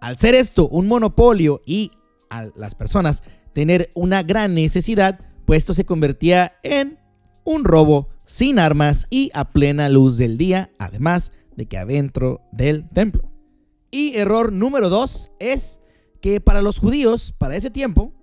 al 0.00 0.16
ser 0.16 0.34
esto 0.34 0.66
un 0.66 0.88
monopolio 0.88 1.60
y 1.66 1.90
a 2.30 2.48
las 2.56 2.74
personas 2.74 3.22
tener 3.52 3.90
una 3.94 4.22
gran 4.22 4.54
necesidad, 4.54 5.20
pues 5.44 5.58
esto 5.58 5.74
se 5.74 5.84
convertía 5.84 6.54
en 6.62 6.98
un 7.44 7.64
robo 7.64 8.08
sin 8.24 8.58
armas 8.58 9.06
y 9.10 9.30
a 9.34 9.52
plena 9.52 9.90
luz 9.90 10.16
del 10.16 10.38
día, 10.38 10.70
además 10.78 11.32
de 11.54 11.66
que 11.66 11.76
adentro 11.76 12.40
del 12.50 12.88
templo. 12.88 13.30
Y 13.90 14.16
error 14.16 14.52
número 14.52 14.88
dos 14.88 15.32
es 15.38 15.80
que 16.22 16.40
para 16.40 16.62
los 16.62 16.78
judíos, 16.78 17.34
para 17.36 17.56
ese 17.56 17.68
tiempo, 17.68 18.14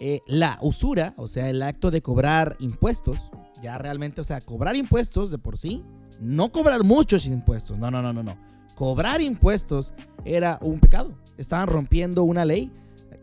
eh, 0.00 0.20
la 0.26 0.58
usura, 0.60 1.14
o 1.16 1.26
sea, 1.26 1.48
el 1.48 1.62
acto 1.62 1.90
de 1.90 2.02
cobrar 2.02 2.56
impuestos, 2.60 3.30
ya 3.62 3.78
realmente, 3.78 4.20
o 4.20 4.24
sea, 4.24 4.40
cobrar 4.40 4.76
impuestos 4.76 5.30
de 5.30 5.38
por 5.38 5.56
sí, 5.58 5.84
no 6.20 6.52
cobrar 6.52 6.84
muchos 6.84 7.26
impuestos, 7.26 7.78
no, 7.78 7.90
no, 7.90 8.02
no, 8.02 8.12
no, 8.12 8.22
no. 8.22 8.36
Cobrar 8.74 9.22
impuestos 9.22 9.92
era 10.24 10.58
un 10.60 10.80
pecado. 10.80 11.18
Estaban 11.38 11.66
rompiendo 11.66 12.24
una 12.24 12.44
ley 12.44 12.70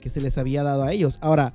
que 0.01 0.09
se 0.09 0.19
les 0.19 0.37
había 0.37 0.63
dado 0.63 0.83
a 0.83 0.91
ellos. 0.91 1.19
Ahora, 1.21 1.53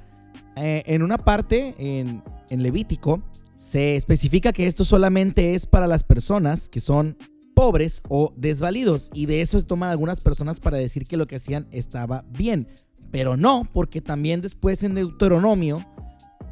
eh, 0.57 0.85
en 0.87 1.03
una 1.03 1.19
parte, 1.19 1.75
en, 1.79 2.23
en 2.49 2.63
Levítico, 2.63 3.23
se 3.57 3.97
especifica 3.97 4.53
que 4.53 4.67
esto 4.67 4.85
solamente 4.85 5.55
es 5.55 5.67
para 5.67 5.89
las 5.89 6.05
personas 6.05 6.69
que 6.69 6.81
son 6.81 7.17
pobres 7.59 8.03
o 8.09 8.33
desvalidos 8.37 9.11
y 9.13 9.27
de 9.27 9.41
eso 9.41 9.59
se 9.59 9.67
toman 9.67 9.91
algunas 9.91 10.21
personas 10.21 10.61
para 10.61 10.77
decir 10.77 11.07
que 11.07 11.17
lo 11.17 11.27
que 11.27 11.35
hacían 11.35 11.67
estaba 11.73 12.25
bien, 12.31 12.69
pero 13.11 13.37
no, 13.37 13.69
porque 13.73 14.01
también 14.01 14.41
después 14.41 14.83
en 14.83 14.95
Deuteronomio 14.95 15.87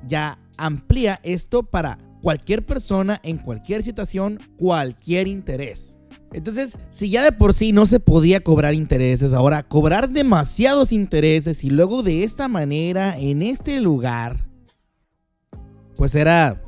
ya 0.06 0.38
amplía 0.56 1.20
esto 1.22 1.62
para 1.62 1.98
cualquier 2.22 2.64
persona 2.64 3.20
en 3.22 3.38
cualquier 3.38 3.82
situación, 3.82 4.40
cualquier 4.56 5.28
interés. 5.28 5.98
Entonces, 6.32 6.78
si 6.90 7.08
ya 7.10 7.22
de 7.22 7.32
por 7.32 7.54
sí 7.54 7.72
no 7.72 7.86
se 7.86 8.00
podía 8.00 8.40
cobrar 8.40 8.74
intereses, 8.74 9.32
ahora 9.32 9.62
cobrar 9.62 10.08
demasiados 10.08 10.92
intereses 10.92 11.62
y 11.64 11.70
luego 11.70 12.02
de 12.02 12.24
esta 12.24 12.48
manera, 12.48 13.16
en 13.18 13.42
este 13.42 13.80
lugar, 13.80 14.36
pues 15.96 16.14
era 16.14 16.62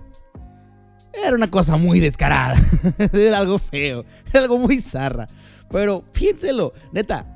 era 1.12 1.34
una 1.34 1.50
cosa 1.50 1.76
muy 1.76 2.00
descarada. 2.00 2.54
era 3.12 3.38
algo 3.38 3.58
feo. 3.58 4.04
Era 4.28 4.40
algo 4.40 4.58
muy 4.58 4.78
zarra. 4.78 5.28
Pero 5.70 6.04
piénselo, 6.12 6.72
neta, 6.92 7.26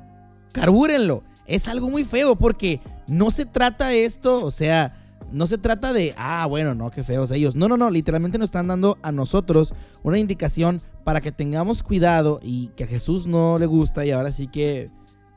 carbúrenlo. 0.51 1.23
Es 1.45 1.67
algo 1.67 1.89
muy 1.89 2.03
feo 2.03 2.35
porque 2.35 2.81
no 3.07 3.31
se 3.31 3.45
trata 3.45 3.93
esto, 3.93 4.43
o 4.43 4.51
sea, 4.51 5.03
no 5.31 5.47
se 5.47 5.57
trata 5.57 5.93
de, 5.93 6.13
ah, 6.17 6.45
bueno, 6.45 6.75
no, 6.75 6.91
qué 6.91 7.03
feos 7.03 7.31
ellos. 7.31 7.55
No, 7.55 7.67
no, 7.67 7.75
no, 7.75 7.89
literalmente 7.89 8.37
nos 8.37 8.47
están 8.47 8.67
dando 8.67 8.97
a 9.01 9.11
nosotros 9.11 9.73
una 10.03 10.19
indicación 10.19 10.81
para 11.03 11.21
que 11.21 11.31
tengamos 11.31 11.83
cuidado 11.83 12.39
y 12.41 12.67
que 12.69 12.85
a 12.85 12.87
Jesús 12.87 13.27
no 13.27 13.57
le 13.59 13.65
gusta 13.65 14.05
y 14.05 14.11
ahora 14.11 14.31
sí 14.31 14.47
que 14.47 14.91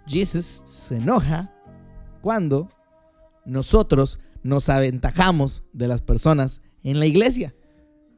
Jesús 0.06 0.62
se 0.64 0.96
enoja 0.96 1.52
cuando 2.20 2.68
nosotros 3.44 4.18
nos 4.42 4.68
aventajamos 4.68 5.64
de 5.72 5.88
las 5.88 6.02
personas 6.02 6.60
en 6.82 7.00
la 7.00 7.06
iglesia. 7.06 7.54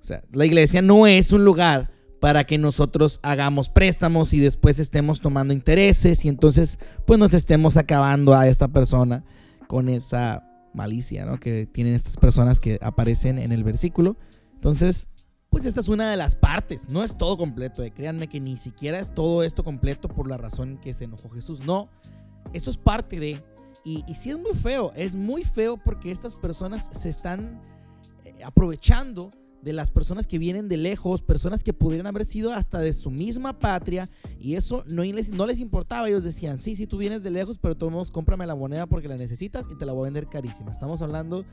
O 0.00 0.04
sea, 0.04 0.22
la 0.32 0.46
iglesia 0.46 0.82
no 0.82 1.06
es 1.06 1.32
un 1.32 1.44
lugar 1.44 1.90
para 2.20 2.44
que 2.44 2.58
nosotros 2.58 3.20
hagamos 3.22 3.68
préstamos 3.68 4.32
y 4.32 4.40
después 4.40 4.78
estemos 4.80 5.20
tomando 5.20 5.54
intereses 5.54 6.24
y 6.24 6.28
entonces 6.28 6.78
pues 7.06 7.18
nos 7.18 7.32
estemos 7.34 7.76
acabando 7.76 8.34
a 8.34 8.48
esta 8.48 8.68
persona 8.68 9.24
con 9.66 9.88
esa 9.88 10.44
malicia, 10.74 11.24
¿no? 11.24 11.38
Que 11.38 11.66
tienen 11.66 11.94
estas 11.94 12.16
personas 12.16 12.60
que 12.60 12.78
aparecen 12.82 13.38
en 13.38 13.52
el 13.52 13.64
versículo. 13.64 14.16
Entonces, 14.54 15.08
pues 15.50 15.64
esta 15.64 15.80
es 15.80 15.88
una 15.88 16.10
de 16.10 16.16
las 16.16 16.34
partes, 16.34 16.88
no 16.88 17.02
es 17.02 17.16
todo 17.16 17.36
completo, 17.36 17.82
eh. 17.82 17.90
créanme 17.90 18.28
que 18.28 18.40
ni 18.40 18.56
siquiera 18.56 18.98
es 18.98 19.14
todo 19.14 19.42
esto 19.42 19.64
completo 19.64 20.08
por 20.08 20.28
la 20.28 20.36
razón 20.36 20.78
que 20.78 20.92
se 20.92 21.04
enojó 21.04 21.30
Jesús, 21.30 21.60
no, 21.60 21.88
eso 22.52 22.70
es 22.70 22.76
parte 22.76 23.18
de, 23.18 23.42
y, 23.82 24.04
y 24.06 24.14
sí 24.14 24.30
es 24.30 24.38
muy 24.38 24.52
feo, 24.52 24.92
es 24.94 25.14
muy 25.14 25.44
feo 25.44 25.78
porque 25.82 26.10
estas 26.10 26.34
personas 26.34 26.90
se 26.92 27.08
están 27.08 27.62
eh, 28.24 28.34
aprovechando 28.44 29.30
de 29.62 29.72
las 29.72 29.90
personas 29.90 30.26
que 30.26 30.38
vienen 30.38 30.68
de 30.68 30.76
lejos, 30.76 31.22
personas 31.22 31.64
que 31.64 31.72
pudieran 31.72 32.06
haber 32.06 32.24
sido 32.24 32.52
hasta 32.52 32.78
de 32.78 32.92
su 32.92 33.10
misma 33.10 33.58
patria 33.58 34.08
y 34.38 34.54
eso 34.54 34.84
no 34.86 35.02
les, 35.02 35.32
no 35.32 35.46
les 35.46 35.60
importaba. 35.60 36.08
Ellos 36.08 36.24
decían, 36.24 36.58
sí, 36.58 36.74
sí, 36.74 36.86
tú 36.86 36.98
vienes 36.98 37.22
de 37.22 37.30
lejos, 37.30 37.58
pero 37.58 37.76
todos 37.76 37.92
modos 37.92 38.10
cómprame 38.10 38.46
la 38.46 38.54
moneda 38.54 38.86
porque 38.86 39.08
la 39.08 39.16
necesitas 39.16 39.66
y 39.70 39.76
te 39.76 39.84
la 39.84 39.92
voy 39.92 40.02
a 40.02 40.04
vender 40.04 40.28
carísima. 40.28 40.70
Estamos 40.70 41.02
hablando 41.02 41.44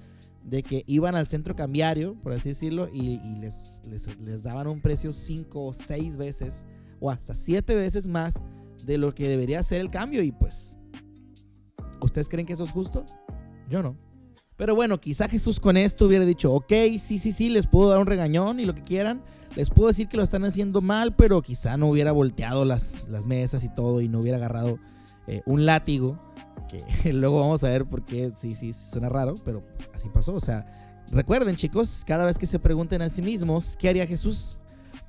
de 0.44 0.62
que 0.62 0.84
iban 0.86 1.16
al 1.16 1.28
centro 1.28 1.56
cambiario, 1.56 2.16
por 2.22 2.32
así 2.32 2.50
decirlo, 2.50 2.88
y, 2.94 3.20
les, 3.40 3.82
les, 4.20 4.44
daban 4.44 4.68
un 4.68 4.80
precio 4.80 5.12
cinco 5.12 5.66
o 5.66 5.74
seis 5.74 6.18
veces 6.18 6.68
o 7.00 7.10
hasta 7.10 7.34
siete 7.34 7.76
veces 7.76 8.08
más 8.08 8.42
de 8.84 8.98
lo 8.98 9.14
que 9.16 9.28
debería 9.28 9.64
ser 9.64 9.82
el 9.82 9.90
cambio 9.90 10.22
y 10.22 10.32
pues, 10.32 10.78
¿ustedes 12.02 12.30
creen 12.30 12.46
que 12.46 12.54
eso 12.54 12.64
es 12.64 12.72
justo? 12.72 13.06
Yo 13.70 13.82
no. 13.82 13.98
Pero 14.58 14.74
bueno, 14.74 15.00
quizá 15.00 15.28
Jesús 15.28 15.60
con 15.60 15.76
esto 15.76 16.06
hubiera 16.06 16.24
dicho, 16.26 16.54
ok, 16.54 16.72
sí, 16.98 17.18
sí, 17.18 17.32
sí, 17.32 17.50
les 17.50 17.68
puedo 17.68 17.90
dar 17.90 18.00
un 18.00 18.06
regañón 18.06 18.60
y 18.60 18.66
lo 18.66 18.74
que 18.74 18.84
quieran. 18.84 19.22
Les 19.56 19.70
puedo 19.70 19.88
decir 19.88 20.08
que 20.08 20.18
lo 20.18 20.24
están 20.24 20.44
haciendo 20.44 20.82
mal, 20.82 21.16
pero 21.16 21.42
quizá 21.42 21.78
no 21.78 21.88
hubiera 21.88 22.12
volteado 22.12 22.66
las, 22.66 23.06
las 23.08 23.26
mesas 23.26 23.64
y 23.64 23.70
todo 23.70 24.02
y 24.02 24.08
no 24.08 24.20
hubiera 24.20 24.38
agarrado 24.38 24.80
eh, 25.28 25.42
un 25.46 25.66
látigo. 25.66 26.20
Que 26.70 27.14
luego 27.14 27.40
vamos 27.40 27.64
a 27.64 27.70
ver 27.70 27.86
por 27.86 28.04
qué, 28.04 28.32
sí, 28.36 28.56
sí, 28.56 28.72
suena 28.74 29.10
raro, 29.10 29.36
pero 29.44 29.64
así 29.94 30.10
pasó. 30.10 30.34
O 30.34 30.40
sea, 30.40 30.66
recuerden 31.10 31.56
chicos, 31.56 32.04
cada 32.06 32.26
vez 32.26 32.38
que 32.38 32.48
se 32.48 32.60
pregunten 32.60 33.02
a 33.02 33.10
sí 33.10 33.22
mismos, 33.22 33.76
¿qué 33.78 33.90
haría 33.90 34.08
Jesús? 34.08 34.58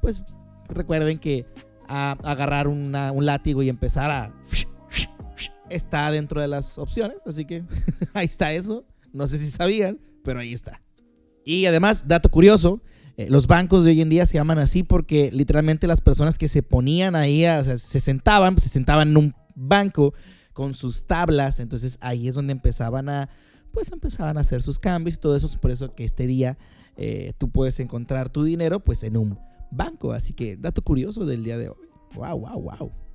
Pues 0.00 0.22
recuerden 0.68 1.18
que 1.18 1.46
agarrar 1.88 2.66
un 2.66 2.92
látigo 3.24 3.62
y 3.62 3.68
empezar 3.68 4.10
a... 4.10 4.34
Está 5.68 6.10
dentro 6.12 6.40
de 6.40 6.46
las 6.46 6.78
opciones, 6.78 7.18
así 7.26 7.44
que 7.44 7.64
ahí 8.14 8.26
está 8.26 8.52
eso. 8.52 8.84
No 9.16 9.26
sé 9.26 9.38
si 9.38 9.50
sabían, 9.50 9.98
pero 10.22 10.40
ahí 10.40 10.52
está. 10.52 10.82
Y 11.44 11.66
además, 11.66 12.08
dato 12.08 12.30
curioso, 12.30 12.82
eh, 13.16 13.28
los 13.30 13.46
bancos 13.46 13.84
de 13.84 13.90
hoy 13.90 14.00
en 14.00 14.10
día 14.10 14.26
se 14.26 14.34
llaman 14.34 14.58
así 14.58 14.82
porque 14.82 15.30
literalmente 15.32 15.86
las 15.86 16.00
personas 16.00 16.36
que 16.36 16.48
se 16.48 16.62
ponían 16.62 17.16
ahí, 17.16 17.46
o 17.46 17.64
sea, 17.64 17.78
se 17.78 18.00
sentaban, 18.00 18.58
se 18.58 18.68
sentaban 18.68 19.08
en 19.08 19.16
un 19.16 19.34
banco 19.54 20.12
con 20.52 20.74
sus 20.74 21.06
tablas, 21.06 21.60
entonces 21.60 21.98
ahí 22.00 22.28
es 22.28 22.34
donde 22.34 22.52
empezaban 22.52 23.08
a, 23.08 23.30
pues 23.72 23.90
empezaban 23.92 24.36
a 24.36 24.40
hacer 24.40 24.62
sus 24.62 24.78
cambios 24.78 25.16
y 25.16 25.20
todo 25.20 25.36
eso, 25.36 25.46
es 25.46 25.56
por 25.56 25.70
eso 25.70 25.94
que 25.94 26.04
este 26.04 26.26
día 26.26 26.58
eh, 26.96 27.32
tú 27.38 27.50
puedes 27.50 27.80
encontrar 27.80 28.28
tu 28.28 28.44
dinero 28.44 28.80
pues 28.80 29.02
en 29.02 29.16
un 29.16 29.38
banco, 29.70 30.12
así 30.12 30.32
que 30.32 30.56
dato 30.56 30.82
curioso 30.82 31.24
del 31.24 31.42
día 31.42 31.58
de 31.58 31.70
hoy. 31.70 31.88
Wow, 32.14 32.38
wow, 32.40 32.60
wow. 32.60 33.05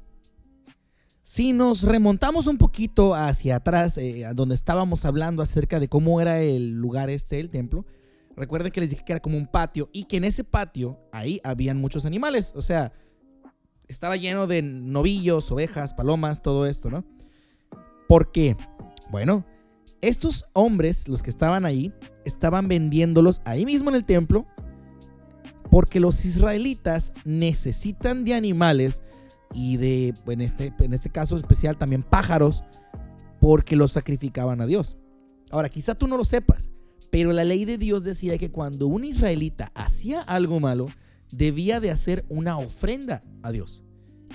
Si 1.24 1.54
nos 1.54 1.84
remontamos 1.84 2.48
un 2.48 2.58
poquito 2.58 3.14
hacia 3.14 3.58
atrás, 3.58 3.98
eh, 4.00 4.26
donde 4.34 4.56
estábamos 4.56 5.06
hablando 5.06 5.44
acerca 5.44 5.80
de 5.80 5.88
cómo 5.88 6.20
era 6.20 6.42
el 6.42 6.72
lugar 6.72 7.12
este 7.12 7.36
del 7.36 7.50
templo, 7.50 7.86
recuerden 8.36 8.72
que 8.72 8.82
les 8.82 8.90
dije 8.90 9.04
que 9.06 9.14
era 9.14 9.22
como 9.22 9.38
un 9.38 9.46
patio 9.46 9.90
y 9.94 10.06
que 10.06 10.18
en 10.18 10.24
ese 10.24 10.44
patio 10.44 11.00
ahí 11.12 11.40
habían 11.44 11.78
muchos 11.78 12.06
animales, 12.06 12.54
o 12.56 12.64
sea, 12.64 12.92
estaba 13.88 14.16
lleno 14.16 14.48
de 14.48 14.64
novillos, 14.64 15.52
ovejas, 15.52 15.94
palomas, 15.94 16.42
todo 16.42 16.66
esto, 16.66 16.90
¿no? 16.90 17.06
¿Por 18.08 18.32
qué? 18.32 18.58
Bueno, 19.12 19.46
estos 20.02 20.46
hombres, 20.54 21.08
los 21.08 21.22
que 21.22 21.30
estaban 21.30 21.66
ahí, 21.66 21.94
estaban 22.26 22.68
vendiéndolos 22.68 23.42
ahí 23.46 23.66
mismo 23.66 23.90
en 23.90 23.96
el 23.96 24.06
templo 24.06 24.48
porque 25.70 26.00
los 26.00 26.26
israelitas 26.26 27.14
necesitan 27.26 28.26
de 28.26 28.34
animales 28.34 29.04
y 29.54 29.78
de, 29.78 30.14
en 30.28 30.42
este, 30.42 30.74
en 30.80 30.94
este 30.94 31.10
caso 31.10 31.38
especial, 31.38 31.78
también 31.78 32.04
pájaros, 32.04 32.64
porque 33.40 33.76
los 33.76 33.92
sacrificaban 33.92 34.62
a 34.62 34.66
Dios. 34.66 34.98
Ahora, 35.50 35.70
quizá 35.70 35.96
tú 35.96 36.08
no 36.08 36.18
lo 36.18 36.26
sepas, 36.26 36.72
pero 37.10 37.34
la 37.34 37.44
ley 37.44 37.66
de 37.66 37.78
Dios 37.78 38.04
decía 38.04 38.38
que 38.38 38.52
cuando 38.52 38.88
un 38.88 39.04
israelita 39.04 39.72
hacía 39.76 40.22
algo 40.22 40.60
malo, 40.60 40.88
debía 41.32 41.80
de 41.80 41.92
hacer 41.92 42.26
una 42.30 42.58
ofrenda 42.58 43.24
a 43.44 43.52
Dios. 43.52 43.84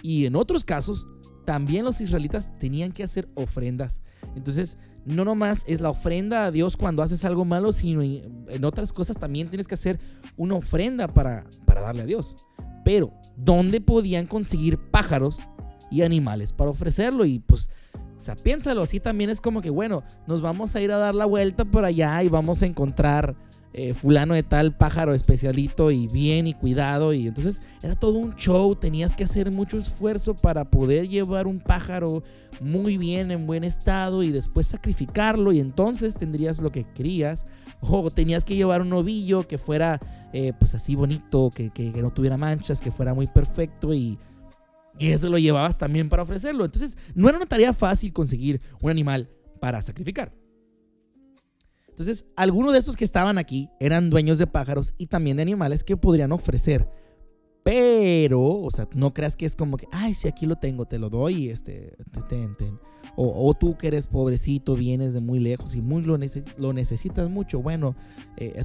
Y 0.02 0.26
en 0.26 0.36
otros 0.36 0.64
casos, 0.64 1.06
también 1.44 1.84
los 1.84 2.00
israelitas 2.00 2.52
tenían 2.58 2.92
que 2.92 3.02
hacer 3.02 3.28
ofrendas. 3.34 4.02
Entonces, 4.34 4.78
no 5.06 5.24
nomás 5.24 5.64
es 5.68 5.80
la 5.80 5.90
ofrenda 5.90 6.46
a 6.46 6.50
Dios 6.50 6.76
cuando 6.76 7.02
haces 7.02 7.24
algo 7.24 7.44
malo, 7.44 7.72
sino 7.72 8.02
en 8.02 8.64
otras 8.64 8.92
cosas 8.92 9.16
también 9.16 9.48
tienes 9.48 9.68
que 9.68 9.74
hacer 9.74 9.98
una 10.36 10.56
ofrenda 10.56 11.06
para, 11.06 11.48
para 11.64 11.80
darle 11.80 12.02
a 12.02 12.06
Dios. 12.06 12.36
Pero 12.84 13.12
dónde 13.36 13.80
podían 13.80 14.26
conseguir 14.26 14.78
pájaros 14.78 15.46
y 15.90 16.02
animales 16.02 16.52
para 16.52 16.70
ofrecerlo. 16.70 17.24
Y 17.24 17.38
pues, 17.38 17.68
o 18.16 18.20
sea, 18.20 18.34
piénsalo, 18.34 18.82
así 18.82 19.00
también 19.00 19.30
es 19.30 19.40
como 19.40 19.60
que, 19.60 19.70
bueno, 19.70 20.02
nos 20.26 20.40
vamos 20.42 20.74
a 20.74 20.80
ir 20.80 20.90
a 20.92 20.98
dar 20.98 21.14
la 21.14 21.26
vuelta 21.26 21.64
por 21.64 21.84
allá 21.84 22.22
y 22.22 22.28
vamos 22.28 22.62
a 22.62 22.66
encontrar 22.66 23.36
eh, 23.78 23.92
fulano 23.92 24.32
de 24.32 24.42
tal 24.42 24.74
pájaro 24.74 25.12
especialito 25.12 25.90
y 25.90 26.06
bien 26.06 26.46
y 26.46 26.54
cuidado. 26.54 27.12
Y 27.12 27.28
entonces 27.28 27.60
era 27.82 27.94
todo 27.94 28.18
un 28.18 28.34
show, 28.34 28.74
tenías 28.74 29.14
que 29.14 29.24
hacer 29.24 29.50
mucho 29.50 29.76
esfuerzo 29.76 30.34
para 30.34 30.70
poder 30.70 31.08
llevar 31.08 31.46
un 31.46 31.60
pájaro 31.60 32.22
muy 32.60 32.96
bien, 32.96 33.30
en 33.30 33.46
buen 33.46 33.64
estado 33.64 34.22
y 34.22 34.32
después 34.32 34.66
sacrificarlo 34.66 35.52
y 35.52 35.60
entonces 35.60 36.16
tendrías 36.16 36.60
lo 36.62 36.72
que 36.72 36.86
querías. 36.94 37.44
O 37.88 38.10
tenías 38.10 38.44
que 38.44 38.56
llevar 38.56 38.80
un 38.80 38.88
novillo 38.90 39.46
que 39.46 39.58
fuera 39.58 40.00
eh, 40.32 40.52
pues 40.58 40.74
así 40.74 40.94
bonito, 40.94 41.50
que, 41.54 41.70
que, 41.70 41.90
no 42.02 42.12
tuviera 42.12 42.36
manchas, 42.36 42.80
que 42.80 42.90
fuera 42.90 43.14
muy 43.14 43.26
perfecto 43.26 43.94
y 43.94 44.18
eso 44.98 45.28
lo 45.28 45.38
llevabas 45.38 45.78
también 45.78 46.08
para 46.08 46.22
ofrecerlo. 46.22 46.64
Entonces, 46.64 46.96
no 47.14 47.28
era 47.28 47.38
una 47.38 47.46
tarea 47.46 47.72
fácil 47.72 48.12
conseguir 48.12 48.60
un 48.80 48.90
animal 48.90 49.28
para 49.60 49.82
sacrificar. 49.82 50.32
Entonces, 51.88 52.26
algunos 52.36 52.72
de 52.72 52.78
esos 52.78 52.96
que 52.96 53.04
estaban 53.04 53.38
aquí 53.38 53.70
eran 53.80 54.10
dueños 54.10 54.36
de 54.36 54.46
pájaros 54.46 54.92
y 54.98 55.06
también 55.06 55.38
de 55.38 55.42
animales 55.42 55.82
que 55.82 55.96
podrían 55.96 56.32
ofrecer. 56.32 56.86
Pero, 57.64 58.42
o 58.42 58.70
sea, 58.70 58.86
no 58.94 59.14
creas 59.14 59.34
que 59.34 59.46
es 59.46 59.56
como 59.56 59.76
que, 59.76 59.88
ay, 59.90 60.14
si 60.14 60.28
aquí 60.28 60.46
lo 60.46 60.56
tengo, 60.56 60.84
te 60.84 60.98
lo 60.98 61.08
doy, 61.08 61.48
este, 61.48 61.96
ten, 62.28 62.54
ten. 62.56 62.78
O, 63.18 63.54
tú 63.54 63.78
que 63.78 63.88
eres 63.88 64.06
pobrecito, 64.06 64.76
vienes 64.76 65.14
de 65.14 65.20
muy 65.20 65.40
lejos 65.40 65.74
y 65.74 65.80
muy 65.80 66.02
lo, 66.02 66.18
lo 66.58 66.72
necesitas 66.74 67.30
mucho, 67.30 67.62
bueno, 67.62 67.96
eh, 68.36 68.62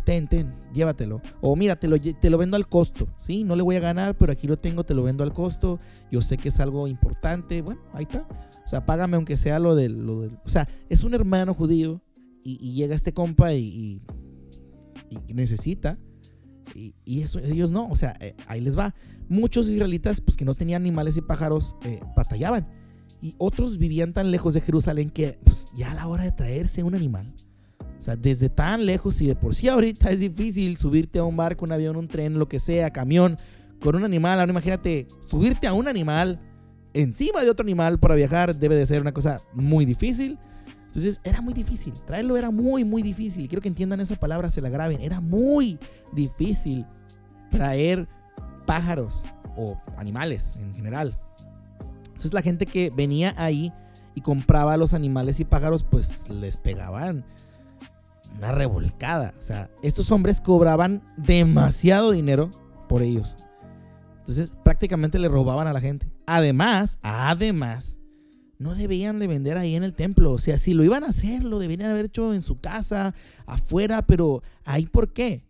llévatelo. 0.73 1.21
O 1.39 1.55
mira, 1.55 1.77
te 1.77 1.87
lo, 1.87 1.97
te 1.99 2.29
lo 2.29 2.37
vendo 2.37 2.57
al 2.57 2.67
costo, 2.67 3.07
¿sí? 3.17 3.45
No 3.45 3.55
le 3.55 3.63
voy 3.63 3.77
a 3.77 3.79
ganar, 3.79 4.17
pero 4.17 4.33
aquí 4.33 4.47
lo 4.47 4.57
tengo, 4.57 4.83
te 4.83 4.93
lo 4.93 5.03
vendo 5.03 5.23
al 5.23 5.31
costo. 5.31 5.79
Yo 6.11 6.21
sé 6.21 6.37
que 6.37 6.49
es 6.49 6.59
algo 6.59 6.87
importante, 6.87 7.61
bueno, 7.61 7.79
ahí 7.93 8.03
está. 8.03 8.27
O 8.63 8.67
sea, 8.67 8.85
págame 8.85 9.15
aunque 9.15 9.37
sea 9.37 9.57
lo 9.57 9.73
del... 9.73 10.05
Lo 10.05 10.19
del 10.19 10.37
o 10.43 10.49
sea, 10.49 10.67
es 10.89 11.03
un 11.05 11.13
hermano 11.13 11.53
judío 11.53 12.01
y, 12.43 12.73
llega 12.73 12.93
este 12.93 13.13
compa 13.13 13.53
y, 13.53 14.01
y 15.27 15.33
necesita. 15.33 15.97
Y, 16.75 17.21
eso, 17.21 17.39
ellos 17.39 17.71
no, 17.71 17.87
o 17.89 17.95
sea, 17.95 18.17
eh, 18.19 18.35
ahí 18.47 18.61
les 18.61 18.77
va. 18.77 18.95
Muchos 19.29 19.69
israelitas, 19.69 20.19
pues 20.19 20.35
que 20.35 20.45
no 20.45 20.55
tenían 20.55 20.81
animales 20.81 21.15
y 21.17 21.21
pájaros, 21.21 21.75
eh, 21.83 22.01
batallaban 22.15 22.80
y 23.21 23.35
otros 23.37 23.77
vivían 23.77 24.13
tan 24.13 24.31
lejos 24.31 24.53
de 24.53 24.61
Jerusalén 24.61 25.09
que 25.09 25.39
pues, 25.43 25.67
ya 25.75 25.91
a 25.91 25.95
la 25.95 26.07
hora 26.07 26.23
de 26.23 26.31
traerse 26.31 26.83
un 26.83 26.95
animal, 26.95 27.33
o 27.99 28.01
sea, 28.01 28.15
desde 28.15 28.49
tan 28.49 28.85
lejos 28.85 29.21
y 29.21 29.27
de 29.27 29.35
por 29.35 29.53
sí 29.53 29.69
ahorita 29.69 30.09
es 30.09 30.21
difícil 30.21 30.77
subirte 30.77 31.19
a 31.19 31.23
un 31.23 31.37
barco, 31.37 31.65
un 31.65 31.71
avión, 31.71 31.95
un 31.95 32.07
tren, 32.07 32.39
lo 32.39 32.47
que 32.47 32.59
sea, 32.59 32.89
camión, 32.89 33.37
con 33.79 33.95
un 33.95 34.03
animal. 34.03 34.39
Ahora 34.39 34.51
imagínate, 34.51 35.07
subirte 35.21 35.67
a 35.67 35.73
un 35.73 35.87
animal 35.87 36.39
encima 36.93 37.41
de 37.41 37.49
otro 37.49 37.63
animal 37.63 37.99
para 37.99 38.15
viajar 38.15 38.55
debe 38.55 38.75
de 38.75 38.85
ser 38.87 39.01
una 39.01 39.11
cosa 39.11 39.41
muy 39.53 39.85
difícil. 39.85 40.39
Entonces 40.87 41.21
era 41.23 41.41
muy 41.41 41.53
difícil, 41.53 41.93
traerlo 42.05 42.35
era 42.37 42.49
muy, 42.49 42.83
muy 42.83 43.03
difícil. 43.03 43.47
Quiero 43.47 43.61
que 43.61 43.69
entiendan 43.69 44.01
esa 44.01 44.15
palabra, 44.15 44.49
se 44.49 44.61
la 44.61 44.69
graben. 44.69 44.99
Era 44.99 45.21
muy 45.21 45.77
difícil 46.11 46.85
traer 47.49 48.07
pájaros 48.65 49.25
o 49.55 49.77
animales 49.95 50.53
en 50.57 50.73
general. 50.73 51.17
Entonces 52.21 52.35
la 52.35 52.43
gente 52.43 52.67
que 52.67 52.91
venía 52.91 53.33
ahí 53.35 53.73
y 54.13 54.21
compraba 54.21 54.77
los 54.77 54.93
animales 54.93 55.39
y 55.39 55.45
pájaros, 55.45 55.81
pues 55.81 56.29
les 56.29 56.55
pegaban 56.55 57.25
una 58.37 58.51
revolcada. 58.51 59.33
O 59.39 59.41
sea, 59.41 59.71
estos 59.81 60.11
hombres 60.11 60.39
cobraban 60.39 61.01
demasiado 61.17 62.11
dinero 62.11 62.51
por 62.87 63.01
ellos. 63.01 63.37
Entonces 64.19 64.55
prácticamente 64.63 65.17
le 65.17 65.29
robaban 65.29 65.65
a 65.65 65.73
la 65.73 65.81
gente. 65.81 66.11
Además, 66.27 66.99
además, 67.01 67.97
no 68.59 68.75
debían 68.75 69.17
de 69.17 69.25
vender 69.25 69.57
ahí 69.57 69.75
en 69.75 69.83
el 69.83 69.95
templo. 69.95 70.31
O 70.33 70.37
sea, 70.37 70.59
si 70.59 70.75
lo 70.75 70.83
iban 70.83 71.03
a 71.03 71.07
hacer, 71.07 71.43
lo 71.43 71.57
debían 71.57 71.89
haber 71.89 72.05
hecho 72.05 72.35
en 72.35 72.43
su 72.43 72.59
casa, 72.59 73.15
afuera, 73.47 74.05
pero 74.05 74.43
ahí 74.63 74.85
¿por 74.85 75.11
qué? 75.11 75.43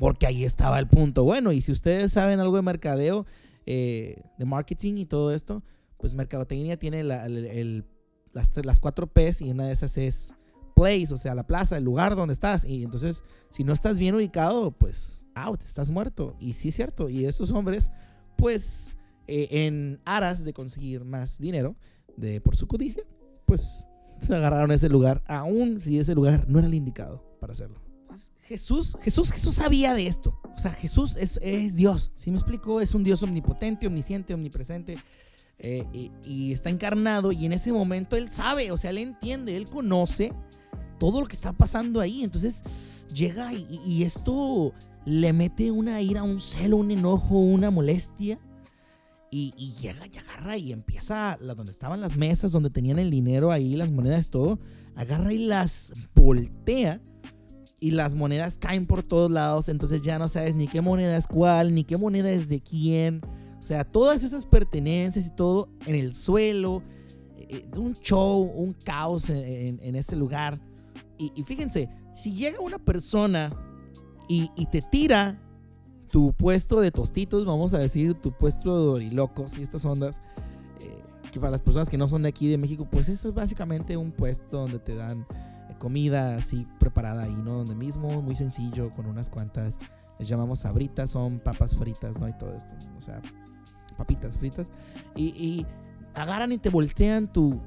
Porque 0.00 0.26
ahí 0.26 0.44
estaba 0.44 0.80
el 0.80 0.88
punto. 0.88 1.22
Bueno, 1.22 1.52
y 1.52 1.60
si 1.60 1.70
ustedes 1.70 2.12
saben 2.12 2.40
algo 2.40 2.56
de 2.56 2.62
mercadeo, 2.62 3.24
eh, 3.66 4.22
de 4.38 4.44
marketing 4.44 4.94
y 4.98 5.06
todo 5.06 5.32
esto, 5.32 5.62
pues 5.98 6.14
Mercadotecnia 6.14 6.78
tiene 6.78 7.02
las, 7.04 8.80
cuatro 8.80 9.06
P's 9.06 9.40
y 9.40 9.50
una 9.50 9.66
de 9.66 9.72
esas 9.72 9.96
es 9.96 10.34
place, 10.74 11.12
o 11.12 11.16
sea, 11.16 11.34
la 11.34 11.46
plaza, 11.46 11.78
el 11.78 11.84
lugar 11.84 12.16
donde 12.16 12.34
estás. 12.34 12.64
Y 12.64 12.84
entonces, 12.84 13.22
si 13.48 13.64
no 13.64 13.72
estás 13.72 13.98
bien 13.98 14.14
ubicado, 14.14 14.72
pues 14.72 15.24
out, 15.34 15.62
estás 15.62 15.90
muerto. 15.90 16.36
Y 16.38 16.52
sí 16.52 16.68
es 16.68 16.74
cierto. 16.74 17.08
Y 17.08 17.24
estos 17.24 17.50
hombres, 17.52 17.90
pues, 18.36 18.96
eh, 19.26 19.48
en 19.50 20.00
aras 20.04 20.44
de 20.44 20.52
conseguir 20.52 21.04
más 21.04 21.38
dinero 21.38 21.76
de, 22.16 22.40
por 22.40 22.56
su 22.56 22.66
codicia, 22.66 23.04
pues 23.46 23.86
se 24.20 24.34
agarraron 24.34 24.70
ese 24.72 24.88
lugar, 24.88 25.22
aun 25.26 25.80
si 25.80 25.98
ese 25.98 26.14
lugar 26.14 26.46
no 26.48 26.58
era 26.58 26.68
el 26.68 26.74
indicado 26.74 27.22
para 27.40 27.52
hacerlo. 27.52 27.80
Jesús, 28.42 28.96
Jesús, 29.00 29.32
Jesús 29.32 29.56
sabía 29.56 29.92
de 29.92 30.06
esto. 30.06 30.40
O 30.54 30.58
sea, 30.58 30.72
Jesús 30.72 31.16
es, 31.16 31.38
es 31.42 31.76
Dios. 31.76 32.12
Si 32.16 32.30
me 32.30 32.36
explico, 32.36 32.80
es 32.80 32.94
un 32.94 33.04
Dios 33.04 33.22
omnipotente, 33.22 33.86
omnisciente, 33.86 34.32
omnipresente. 34.32 34.96
Eh, 35.58 36.10
y, 36.22 36.52
está 36.52 36.68
encarnado 36.68 37.32
y 37.32 37.46
en 37.46 37.52
ese 37.52 37.72
momento 37.72 38.16
él 38.16 38.30
sabe, 38.30 38.70
o 38.72 38.76
sea, 38.76 38.90
él 38.90 38.98
entiende, 38.98 39.56
él 39.56 39.68
conoce 39.68 40.32
todo 40.98 41.20
lo 41.20 41.26
que 41.26 41.34
está 41.34 41.52
pasando 41.52 42.00
ahí. 42.00 42.22
Entonces 42.22 42.62
llega 43.12 43.52
y, 43.54 44.02
esto 44.02 44.72
le 45.04 45.32
mete 45.32 45.70
una 45.70 46.00
ira, 46.00 46.22
un 46.22 46.40
celo, 46.40 46.76
un 46.76 46.90
enojo, 46.90 47.38
una 47.38 47.70
molestia. 47.70 48.38
Y, 49.30 49.52
llega 49.80 50.06
y 50.06 50.16
agarra 50.16 50.56
y 50.56 50.72
empieza 50.72 51.36
la, 51.40 51.54
donde 51.54 51.72
estaban 51.72 52.00
las 52.00 52.16
mesas, 52.16 52.52
donde 52.52 52.70
tenían 52.70 52.98
el 52.98 53.10
dinero 53.10 53.50
ahí, 53.50 53.76
las 53.76 53.90
monedas, 53.90 54.28
todo. 54.28 54.58
Agarra 54.94 55.32
y 55.32 55.38
las 55.38 55.92
voltea 56.14 57.02
y 57.80 57.90
las 57.90 58.14
monedas 58.14 58.56
caen 58.56 58.86
por 58.86 59.02
todos 59.02 59.30
lados. 59.30 59.68
Entonces 59.68 60.02
ya 60.02 60.18
no 60.18 60.28
sabes 60.28 60.54
ni 60.54 60.68
qué 60.68 60.80
moneda 60.80 61.16
es 61.16 61.26
cuál, 61.26 61.74
ni 61.74 61.84
qué 61.84 61.96
moneda 61.96 62.30
es 62.30 62.48
de 62.48 62.60
quién. 62.60 63.20
O 63.66 63.68
sea, 63.68 63.82
todas 63.82 64.22
esas 64.22 64.46
pertenencias 64.46 65.26
y 65.26 65.30
todo 65.30 65.68
en 65.86 65.96
el 65.96 66.14
suelo, 66.14 66.84
eh, 67.36 67.68
un 67.74 67.94
show, 67.96 68.42
un 68.42 68.74
caos 68.74 69.28
en, 69.28 69.80
en, 69.82 69.96
este 69.96 70.14
lugar. 70.14 70.60
Y, 71.18 71.42
fíjense, 71.42 71.88
si 72.14 72.32
llega 72.32 72.60
una 72.60 72.78
persona 72.78 73.52
y, 74.28 74.48
te 74.66 74.82
tira 74.82 75.42
tu 76.12 76.32
puesto 76.32 76.80
de 76.80 76.92
tostitos, 76.92 77.44
vamos 77.44 77.74
a 77.74 77.78
decir, 77.80 78.14
tu 78.14 78.30
puesto 78.30 78.78
de 78.78 78.84
dorilocos 78.84 79.58
y 79.58 79.62
estas 79.62 79.84
ondas, 79.84 80.22
eh, 80.78 81.02
que 81.32 81.40
para 81.40 81.50
las 81.50 81.60
personas 81.60 81.90
que 81.90 81.98
no 81.98 82.08
son 82.08 82.22
de 82.22 82.28
aquí 82.28 82.46
de 82.46 82.58
México, 82.58 82.86
pues 82.88 83.08
eso 83.08 83.30
es 83.30 83.34
básicamente 83.34 83.96
un 83.96 84.12
puesto 84.12 84.58
donde 84.58 84.78
te 84.78 84.94
dan 84.94 85.26
eh, 85.68 85.74
comida 85.80 86.36
así 86.36 86.68
preparada 86.78 87.24
ahí, 87.24 87.34
¿no? 87.34 87.58
Donde 87.58 87.74
mismo, 87.74 88.22
muy 88.22 88.36
sencillo, 88.36 88.94
con 88.94 89.06
unas 89.06 89.28
cuantas, 89.28 89.80
les 90.20 90.28
llamamos 90.28 90.60
sabritas, 90.60 91.10
son 91.10 91.40
papas 91.40 91.74
fritas, 91.74 92.16
¿no? 92.20 92.28
Y 92.28 92.32
todo 92.38 92.54
esto, 92.54 92.76
o 92.96 93.00
sea, 93.00 93.20
papitas 93.96 94.36
fritas, 94.36 94.70
y, 95.16 95.66
agarran 96.14 96.52
y 96.52 96.58
te 96.58 96.70
voltean 96.70 97.30
tu, 97.30 97.60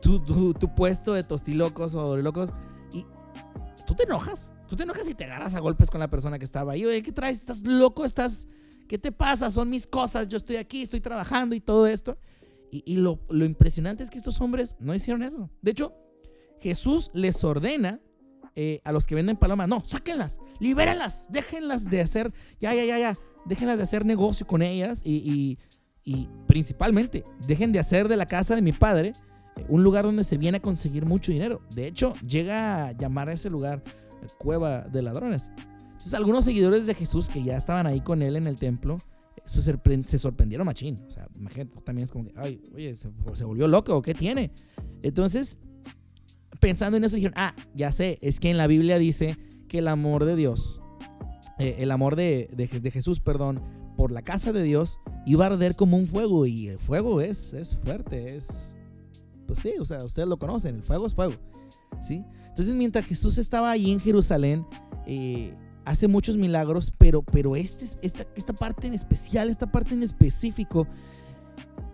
tu, 0.00 0.74
puesto 0.74 1.14
de 1.14 1.22
tostilocos 1.22 1.94
o 1.94 2.16
locos 2.16 2.50
y 2.92 3.06
tú 3.86 3.94
te 3.94 4.04
enojas. 4.04 4.52
Tú 4.66 4.76
te 4.76 4.84
enojas 4.84 5.08
y 5.08 5.14
te 5.14 5.24
agarras 5.24 5.54
a 5.54 5.60
golpes 5.60 5.90
con 5.90 6.00
la 6.00 6.08
persona 6.08 6.38
que 6.38 6.44
estaba 6.44 6.72
ahí. 6.72 6.84
Oye, 6.84 7.02
¿qué 7.02 7.10
traes? 7.12 7.38
¿Estás 7.38 7.66
loco? 7.66 8.04
¿Estás... 8.04 8.46
¿Qué 8.88 8.98
te 8.98 9.12
pasa? 9.12 9.50
Son 9.50 9.68
mis 9.68 9.86
cosas. 9.86 10.28
Yo 10.28 10.36
estoy 10.36 10.56
aquí, 10.56 10.82
estoy 10.82 11.00
trabajando 11.00 11.56
y 11.56 11.60
todo 11.60 11.86
esto. 11.86 12.16
Y, 12.72 12.98
lo, 12.98 13.18
lo, 13.28 13.44
impresionante 13.44 14.04
es 14.04 14.10
que 14.10 14.18
estos 14.18 14.40
hombres 14.40 14.76
no 14.78 14.94
hicieron 14.94 15.24
eso. 15.24 15.50
De 15.60 15.72
hecho, 15.72 15.92
Jesús 16.60 17.10
les 17.14 17.42
ordena 17.42 18.00
eh, 18.54 18.80
a 18.84 18.92
los 18.92 19.06
que 19.06 19.14
venden 19.14 19.36
palomas, 19.36 19.68
no, 19.68 19.80
sáquenlas, 19.84 20.38
libérenlas, 20.58 21.28
déjenlas 21.30 21.88
de 21.88 22.00
hacer, 22.00 22.32
ya, 22.58 22.74
ya, 22.74 22.84
ya, 22.84 22.98
ya, 22.98 23.18
déjenlas 23.46 23.76
de 23.76 23.82
hacer 23.84 24.04
negocio 24.04 24.46
con 24.46 24.62
ellas 24.62 25.02
y, 25.04 25.58
principalmente 26.46 27.24
dejen 27.46 27.70
de 27.70 27.78
hacer 27.78 28.08
de 28.08 28.16
la 28.16 28.26
casa 28.26 28.56
de 28.56 28.62
mi 28.62 28.72
padre 28.72 29.14
eh, 29.54 29.64
un 29.68 29.84
lugar 29.84 30.04
donde 30.04 30.24
se 30.24 30.38
viene 30.38 30.58
a 30.58 30.62
conseguir 30.62 31.06
mucho 31.06 31.30
dinero. 31.30 31.60
De 31.70 31.86
hecho, 31.86 32.14
llega 32.26 32.88
a 32.88 32.92
llamar 32.92 33.28
a 33.28 33.34
ese 33.34 33.48
lugar 33.48 33.84
eh, 33.86 34.26
cueva 34.38 34.80
de 34.80 35.02
ladrones. 35.02 35.50
Entonces, 35.84 36.14
algunos 36.14 36.44
seguidores 36.44 36.86
de 36.86 36.94
Jesús 36.94 37.28
que 37.28 37.44
ya 37.44 37.56
estaban 37.56 37.86
ahí 37.86 38.00
con 38.00 38.22
él 38.22 38.34
en 38.34 38.48
el 38.48 38.56
templo 38.56 38.98
se, 39.44 39.60
se 40.04 40.18
sorprendieron 40.18 40.66
machín. 40.66 41.00
O 41.06 41.10
sea, 41.10 41.28
imagínate, 41.36 41.80
también 41.82 42.04
es 42.04 42.10
como 42.10 42.24
que, 42.24 42.32
ay, 42.36 42.60
oye, 42.74 42.96
se, 42.96 43.08
se 43.34 43.44
volvió 43.44 43.68
loco, 43.68 44.02
¿qué 44.02 44.14
tiene? 44.14 44.50
Entonces, 45.02 45.58
pensando 46.60 46.96
en 46.96 47.04
eso, 47.04 47.16
dijeron, 47.16 47.34
ah, 47.36 47.54
ya 47.74 47.92
sé, 47.92 48.18
es 48.22 48.40
que 48.40 48.50
en 48.50 48.56
la 48.56 48.66
Biblia 48.66 48.98
dice 48.98 49.36
que 49.68 49.78
el 49.78 49.88
amor 49.88 50.24
de 50.24 50.36
Dios 50.36 50.80
eh, 51.60 51.76
el 51.78 51.90
amor 51.90 52.16
de, 52.16 52.48
de, 52.52 52.90
Jesús, 52.90 53.20
perdón, 53.20 53.62
por 53.96 54.10
la 54.10 54.22
casa 54.22 54.52
de 54.52 54.62
Dios, 54.62 54.98
iba 55.26 55.44
a 55.44 55.48
arder 55.48 55.76
como 55.76 55.96
un 55.96 56.06
fuego. 56.06 56.46
Y 56.46 56.68
el 56.68 56.78
fuego 56.78 57.20
es, 57.20 57.52
es 57.52 57.76
fuerte, 57.76 58.34
es... 58.34 58.74
Pues 59.46 59.58
sí, 59.60 59.74
o 59.78 59.84
sea, 59.84 60.04
ustedes 60.04 60.28
lo 60.28 60.38
conocen, 60.38 60.76
el 60.76 60.82
fuego 60.82 61.06
es 61.06 61.14
fuego. 61.14 61.34
¿sí? 62.00 62.24
Entonces, 62.48 62.74
mientras 62.74 63.04
Jesús 63.04 63.36
estaba 63.38 63.70
ahí 63.70 63.90
en 63.90 64.00
Jerusalén, 64.00 64.66
eh, 65.06 65.54
hace 65.84 66.08
muchos 66.08 66.36
milagros, 66.36 66.92
pero, 66.96 67.22
pero 67.22 67.56
este, 67.56 67.84
esta, 68.02 68.26
esta 68.36 68.52
parte 68.52 68.86
en 68.86 68.94
especial, 68.94 69.50
esta 69.50 69.70
parte 69.70 69.94
en 69.94 70.02
específico, 70.02 70.86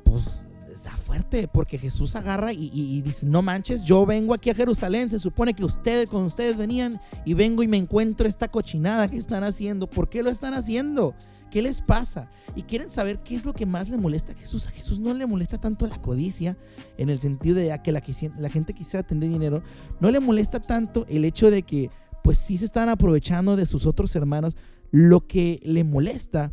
pues 0.05 0.43
está 0.77 0.97
fuerte 0.97 1.49
porque 1.49 1.79
Jesús 1.79 2.15
agarra 2.17 2.53
y, 2.53 3.01
dice, 3.03 3.27
no 3.27 3.43
manches, 3.43 3.83
yo 3.83 4.07
vengo 4.07 4.35
aquí 4.35 4.51
a 4.51 4.55
Jerusalén, 4.55 5.11
se 5.11 5.19
supone 5.19 5.55
que 5.55 5.65
ustedes 5.65 6.07
con 6.07 6.25
ustedes 6.25 6.57
venían 6.57 7.01
y 7.25 7.35
vengo 7.35 7.63
y 7.63 7.69
me 7.69 7.79
encuentro 7.79 8.29
esta 8.29 8.49
cochinada 8.49 9.09
que 9.09 9.17
están 9.17 9.43
haciendo. 9.43 9.89
¿Por 9.89 10.09
qué 10.09 10.23
lo 10.23 10.31
están 10.31 10.55
haciendo? 10.55 11.15
¿Qué 11.51 11.63
les 11.63 11.81
pasa? 11.81 12.31
Y 12.55 12.63
quieren 12.63 12.91
saber 12.91 13.21
qué 13.23 13.35
es 13.35 13.45
lo 13.45 13.55
que 13.55 13.67
más 13.67 13.89
le 13.89 13.97
molesta 13.97 14.33
a 14.33 14.37
Jesús. 14.37 14.67
A 14.67 14.71
Jesús 14.71 15.01
no 15.01 15.15
le 15.15 15.27
molesta 15.27 15.59
tanto 15.59 15.87
la 15.87 16.01
codicia, 16.01 16.57
en 16.99 17.09
el 17.09 17.21
sentido 17.21 17.57
de 17.57 17.81
que 17.83 17.93
la, 17.93 18.03
la 18.39 18.51
gente 18.51 18.75
quisiera 18.75 19.07
tener 19.07 19.29
dinero. 19.31 19.63
No 20.01 20.11
le 20.11 20.21
molesta 20.21 20.61
tanto 20.61 21.07
el 21.09 21.25
hecho 21.25 21.51
de 21.51 21.63
que, 21.63 21.91
pues 22.23 22.39
sí 22.39 22.59
se 22.59 22.67
están 22.67 22.89
aprovechando 22.89 23.57
de 23.57 23.67
sus 23.67 23.87
otros 23.87 24.15
hermanos. 24.15 24.57
Lo 24.91 25.27
que 25.27 25.61
le 25.63 25.85
molesta 25.85 26.53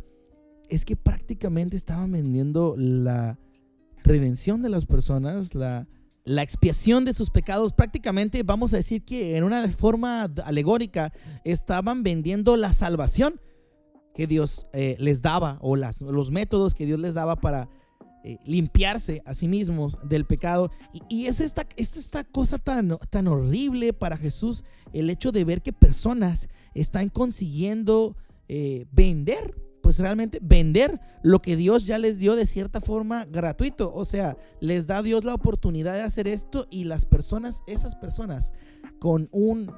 es 0.68 0.84
que 0.84 0.96
prácticamente 0.96 1.76
estaban 1.76 2.10
vendiendo 2.12 2.74
la 2.78 3.38
redención 4.04 4.62
de 4.62 4.68
las 4.68 4.86
personas, 4.86 5.54
la, 5.54 5.88
la 6.24 6.42
expiación 6.42 7.04
de 7.04 7.14
sus 7.14 7.30
pecados. 7.30 7.72
Prácticamente 7.72 8.42
vamos 8.42 8.72
a 8.74 8.76
decir 8.76 9.04
que 9.04 9.36
en 9.36 9.44
una 9.44 9.68
forma 9.68 10.24
alegórica 10.44 11.12
estaban 11.44 12.02
vendiendo 12.02 12.56
la 12.56 12.72
salvación 12.72 13.40
que 14.14 14.26
Dios 14.26 14.66
eh, 14.72 14.96
les 15.00 15.22
daba 15.22 15.58
o 15.60 15.74
las, 15.76 16.00
los 16.00 16.30
métodos 16.30 16.74
que 16.74 16.86
Dios 16.86 17.00
les 17.00 17.14
daba 17.14 17.36
para 17.36 17.68
eh, 18.22 18.38
limpiarse 18.46 19.22
a 19.26 19.34
sí 19.34 19.48
mismos 19.48 19.98
del 20.04 20.24
pecado. 20.24 20.70
Y, 21.10 21.26
es 21.26 21.40
esta, 21.40 21.66
esta, 21.76 22.24
cosa 22.24 22.58
tan, 22.58 22.96
tan 23.10 23.26
horrible 23.26 23.92
para 23.92 24.16
Jesús, 24.16 24.64
el 24.92 25.10
hecho 25.10 25.32
de 25.32 25.44
ver 25.44 25.62
que 25.62 25.72
personas 25.72 26.48
están 26.74 27.08
consiguiendo 27.08 28.16
eh, 28.48 28.86
vender 28.92 29.54
pues 29.84 29.98
realmente 29.98 30.38
vender 30.40 30.98
lo 31.22 31.42
que 31.42 31.56
Dios 31.56 31.84
ya 31.84 31.98
les 31.98 32.18
dio 32.18 32.36
de 32.36 32.46
cierta 32.46 32.80
forma 32.80 33.26
gratuito. 33.26 33.92
O 33.94 34.06
sea, 34.06 34.34
les 34.58 34.86
da 34.86 35.02
Dios 35.02 35.24
la 35.24 35.34
oportunidad 35.34 35.92
de 35.92 36.00
hacer 36.00 36.26
esto 36.26 36.66
y 36.70 36.84
las 36.84 37.04
personas, 37.04 37.62
esas 37.66 37.94
personas, 37.94 38.54
con 38.98 39.28
un, 39.30 39.70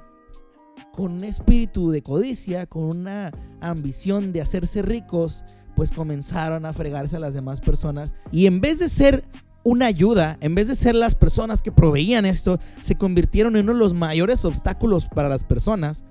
con 0.92 1.10
un 1.10 1.24
espíritu 1.24 1.90
de 1.90 2.04
codicia, 2.04 2.66
con 2.66 2.84
una 2.84 3.32
ambición 3.60 4.32
de 4.32 4.42
hacerse 4.42 4.80
ricos, 4.80 5.42
pues 5.74 5.90
comenzaron 5.90 6.66
a 6.66 6.72
fregarse 6.72 7.16
a 7.16 7.20
las 7.20 7.34
demás 7.34 7.60
personas. 7.60 8.12
Y 8.30 8.46
en 8.46 8.60
vez 8.60 8.78
de 8.78 8.88
ser 8.88 9.24
una 9.64 9.86
ayuda, 9.86 10.38
en 10.40 10.54
vez 10.54 10.68
de 10.68 10.76
ser 10.76 10.94
las 10.94 11.16
personas 11.16 11.62
que 11.62 11.72
proveían 11.72 12.26
esto, 12.26 12.60
se 12.80 12.94
convirtieron 12.94 13.56
en 13.56 13.64
uno 13.64 13.72
de 13.72 13.80
los 13.80 13.92
mayores 13.92 14.44
obstáculos 14.44 15.08
para 15.12 15.28
las 15.28 15.42
personas 15.42 16.04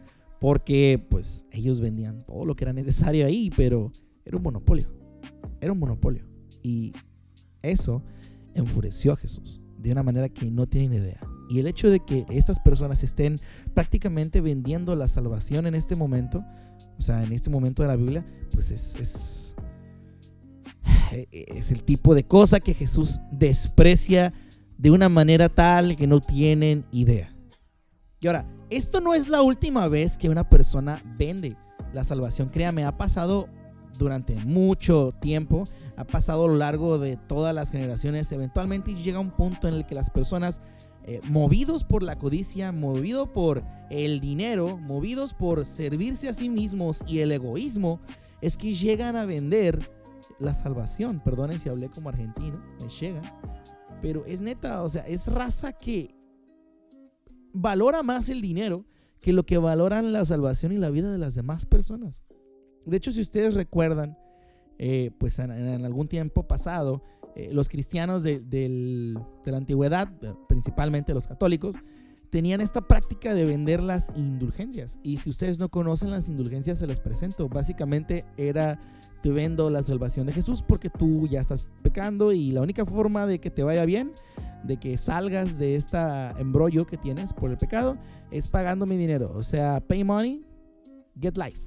porque 0.46 1.04
pues 1.10 1.48
ellos 1.50 1.82
vendían 1.82 2.24
todo 2.24 2.46
lo 2.46 2.56
que 2.56 2.66
era 2.66 2.72
necesario 2.72 3.26
ahí, 3.26 3.50
pero 3.58 3.92
era 4.24 4.38
un 4.38 4.44
monopolio. 4.44 4.92
Era 5.60 5.72
un 5.72 5.80
monopolio. 5.80 6.24
Y 6.62 6.92
eso 7.64 8.04
enfureció 8.54 9.14
a 9.14 9.16
Jesús 9.16 9.60
de 9.80 9.92
una 9.92 10.04
manera 10.04 10.30
que 10.30 10.52
no 10.52 10.68
tienen 10.68 11.02
idea. 11.02 11.20
Y 11.50 11.58
el 11.58 11.66
hecho 11.66 11.90
de 11.90 12.00
que 12.00 12.28
estas 12.30 12.60
personas 12.60 13.02
estén 13.02 13.42
prácticamente 13.74 14.40
vendiendo 14.40 14.96
la 14.96 15.08
salvación 15.08 15.66
en 15.66 15.74
este 15.74 15.96
momento, 15.96 16.46
o 16.96 17.02
sea, 17.02 17.24
en 17.24 17.32
este 17.32 17.50
momento 17.50 17.82
de 17.82 17.88
la 17.88 17.96
Biblia, 17.96 18.24
pues 18.52 18.70
es, 18.70 18.94
es, 19.00 19.56
es 21.32 21.72
el 21.72 21.84
tipo 21.84 22.14
de 22.14 22.24
cosa 22.24 22.60
que 22.60 22.76
Jesús 22.76 23.20
desprecia 23.32 24.32
de 24.78 24.92
una 24.92 25.10
manera 25.10 25.50
tal 25.50 25.96
que 25.96 26.06
no 26.06 26.22
tienen 26.22 26.86
idea. 26.92 27.36
Y 28.20 28.28
ahora, 28.28 28.46
esto 28.70 29.02
no 29.02 29.14
es 29.14 29.28
la 29.28 29.42
última 29.42 29.88
vez 29.88 30.18
que 30.18 30.30
una 30.30 30.50
persona 30.50 31.02
vende 31.18 31.56
la 31.94 32.04
salvación. 32.04 32.50
Créame, 32.50 32.84
ha 32.84 32.98
pasado 32.98 33.48
durante 33.98 34.36
mucho 34.36 35.14
tiempo, 35.22 35.68
ha 35.96 36.04
pasado 36.04 36.46
a 36.46 36.48
lo 36.48 36.56
largo 36.56 36.98
de 36.98 37.18
todas 37.18 37.54
las 37.54 37.72
generaciones. 37.72 38.32
Eventualmente 38.32 38.96
llega 38.96 39.20
un 39.20 39.32
punto 39.32 39.68
en 39.68 39.76
el 39.76 39.86
que 39.86 39.96
las 39.96 40.10
personas, 40.10 40.62
eh, 41.06 41.22
movidos 41.30 41.84
por 41.84 42.04
la 42.04 42.18
codicia, 42.18 42.72
movidos 42.72 43.30
por 43.30 43.64
el 43.90 44.20
dinero, 44.20 44.78
movidos 44.78 45.34
por 45.34 45.66
servirse 45.66 46.28
a 46.28 46.34
sí 46.34 46.50
mismos 46.50 47.02
y 47.08 47.20
el 47.20 47.32
egoísmo, 47.32 48.00
es 48.42 48.58
que 48.58 48.74
llegan 48.74 49.16
a 49.16 49.26
vender 49.26 49.92
la 50.40 50.54
salvación. 50.54 51.22
Perdonen 51.24 51.60
si 51.60 51.70
hablé 51.70 51.90
como 51.90 52.10
argentino, 52.10 52.62
me 52.80 52.90
llega. 52.90 53.22
Pero 54.02 54.26
es 54.26 54.42
neta, 54.42 54.84
o 54.84 54.90
sea, 54.90 55.04
es 55.04 55.28
raza 55.28 55.72
que 55.72 56.14
valora 57.56 58.04
más 58.04 58.30
el 58.30 58.42
dinero 58.42 58.86
que 59.22 59.34
lo 59.34 59.44
que 59.44 59.58
valoran 59.58 60.14
la 60.14 60.24
salvación 60.26 60.72
y 60.72 60.78
la 60.78 60.92
vida 60.92 61.12
de 61.12 61.18
las 61.18 61.34
demás 61.34 61.66
personas. 61.66 62.24
De 62.86 62.98
hecho, 62.98 63.12
si 63.12 63.22
ustedes 63.22 63.56
recuerdan, 63.56 64.18
eh, 64.78 65.12
pues 65.18 65.40
en, 65.40 65.52
algún 65.86 66.08
tiempo 66.08 66.48
pasado, 66.48 67.02
eh, 67.36 67.50
los 67.52 67.70
cristianos 67.70 68.24
de, 68.24 69.16
la 69.46 69.58
antigüedad, 69.58 70.12
eh, 70.22 70.34
principalmente 70.48 71.14
los 71.14 71.28
católicos, 71.28 71.76
tenían 72.30 72.62
esta 72.62 72.82
práctica 72.82 73.34
de 73.34 73.46
vender 73.46 73.82
las 73.82 74.12
indulgencias. 74.16 75.00
Y 75.02 75.18
si 75.18 75.30
ustedes 75.30 75.58
no 75.58 75.70
conocen 75.70 76.12
las 76.12 76.28
indulgencias, 76.28 76.78
se 76.78 76.88
les 76.88 77.00
presento. 77.00 77.50
Básicamente 77.50 78.26
era, 78.38 78.80
te 79.26 79.32
vendo 79.32 79.72
la 79.72 79.82
salvación 79.82 80.28
de 80.28 80.34
Jesús 80.34 80.62
porque 80.62 80.92
tú 80.92 81.28
ya 81.28 81.42
estás 81.42 81.66
pecando 81.82 82.32
y 82.32 82.52
la 82.52 82.62
única 82.62 82.86
forma 82.86 83.26
de 83.26 83.40
que 83.40 83.50
te 83.50 83.64
vaya 83.64 83.84
bien 83.84 84.12
de 84.62 84.78
que 84.78 84.98
salgas 84.98 85.58
de 85.58 85.76
este 85.76 85.98
embrollo 86.38 86.86
que 86.86 86.96
tienes 86.96 87.34
por 87.34 87.50
el 87.50 87.58
pecado 87.58 87.98
es 88.30 88.48
pagando 88.48 88.86
mi 88.86 88.98
dinero. 88.98 89.34
O 89.36 89.42
sea, 89.42 89.80
pay 89.80 90.04
money, 90.04 90.46
get 91.20 91.38
life. 91.38 91.60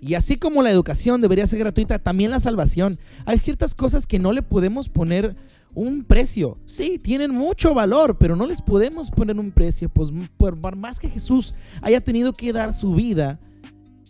Y 0.00 0.14
así 0.14 0.36
como 0.36 0.62
la 0.62 0.70
educación 0.70 1.20
debería 1.20 1.48
ser 1.48 1.58
gratuita, 1.58 1.98
también 1.98 2.30
la 2.30 2.38
salvación. 2.38 3.00
Hay 3.24 3.38
ciertas 3.38 3.74
cosas 3.74 4.06
que 4.06 4.20
no 4.20 4.30
le 4.32 4.42
podemos 4.42 4.88
poner 4.88 5.34
un 5.74 6.04
precio. 6.04 6.56
Sí, 6.66 7.00
tienen 7.00 7.32
mucho 7.32 7.74
valor, 7.74 8.16
pero 8.16 8.36
no 8.36 8.46
les 8.46 8.62
podemos 8.62 9.10
poner 9.10 9.40
un 9.40 9.50
precio. 9.50 9.88
Pues 9.88 10.12
por 10.36 10.76
más 10.76 11.00
que 11.00 11.08
Jesús 11.08 11.52
haya 11.82 12.00
tenido 12.00 12.32
que 12.32 12.52
dar 12.52 12.72
su 12.72 12.94
vida, 12.94 13.40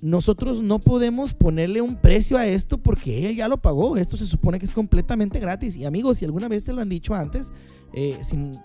nosotros 0.02 0.62
no 0.62 0.78
podemos 0.78 1.32
ponerle 1.34 1.80
un 1.80 1.96
precio 1.96 2.36
a 2.36 2.46
esto 2.46 2.78
porque 2.78 3.28
Él 3.28 3.36
ya 3.36 3.48
lo 3.48 3.60
pagó. 3.60 3.96
Esto 3.96 4.16
se 4.16 4.26
supone 4.26 4.58
que 4.58 4.66
es 4.66 4.72
completamente 4.72 5.40
gratis. 5.40 5.76
Y 5.76 5.84
amigos, 5.84 6.18
si 6.18 6.24
alguna 6.24 6.48
vez 6.48 6.64
te 6.64 6.72
lo 6.72 6.82
han 6.82 6.88
dicho 6.88 7.14
antes, 7.14 7.52
eh, 7.94 8.18
sin, 8.22 8.58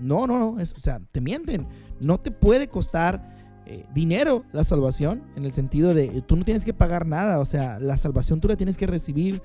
no, 0.00 0.26
no, 0.26 0.38
no, 0.38 0.50
o 0.52 0.64
sea, 0.64 1.00
te 1.12 1.20
mienten. 1.20 1.66
No 2.00 2.18
te 2.18 2.30
puede 2.30 2.68
costar 2.68 3.36
eh, 3.66 3.84
dinero 3.92 4.44
la 4.52 4.64
salvación, 4.64 5.22
en 5.36 5.44
el 5.44 5.52
sentido 5.52 5.92
de 5.92 6.22
tú 6.22 6.36
no 6.36 6.44
tienes 6.44 6.64
que 6.64 6.72
pagar 6.72 7.06
nada, 7.06 7.38
o 7.38 7.44
sea, 7.44 7.78
la 7.80 7.98
salvación 7.98 8.40
tú 8.40 8.48
la 8.48 8.56
tienes 8.56 8.78
que 8.78 8.86
recibir 8.86 9.42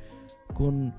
con 0.54 0.94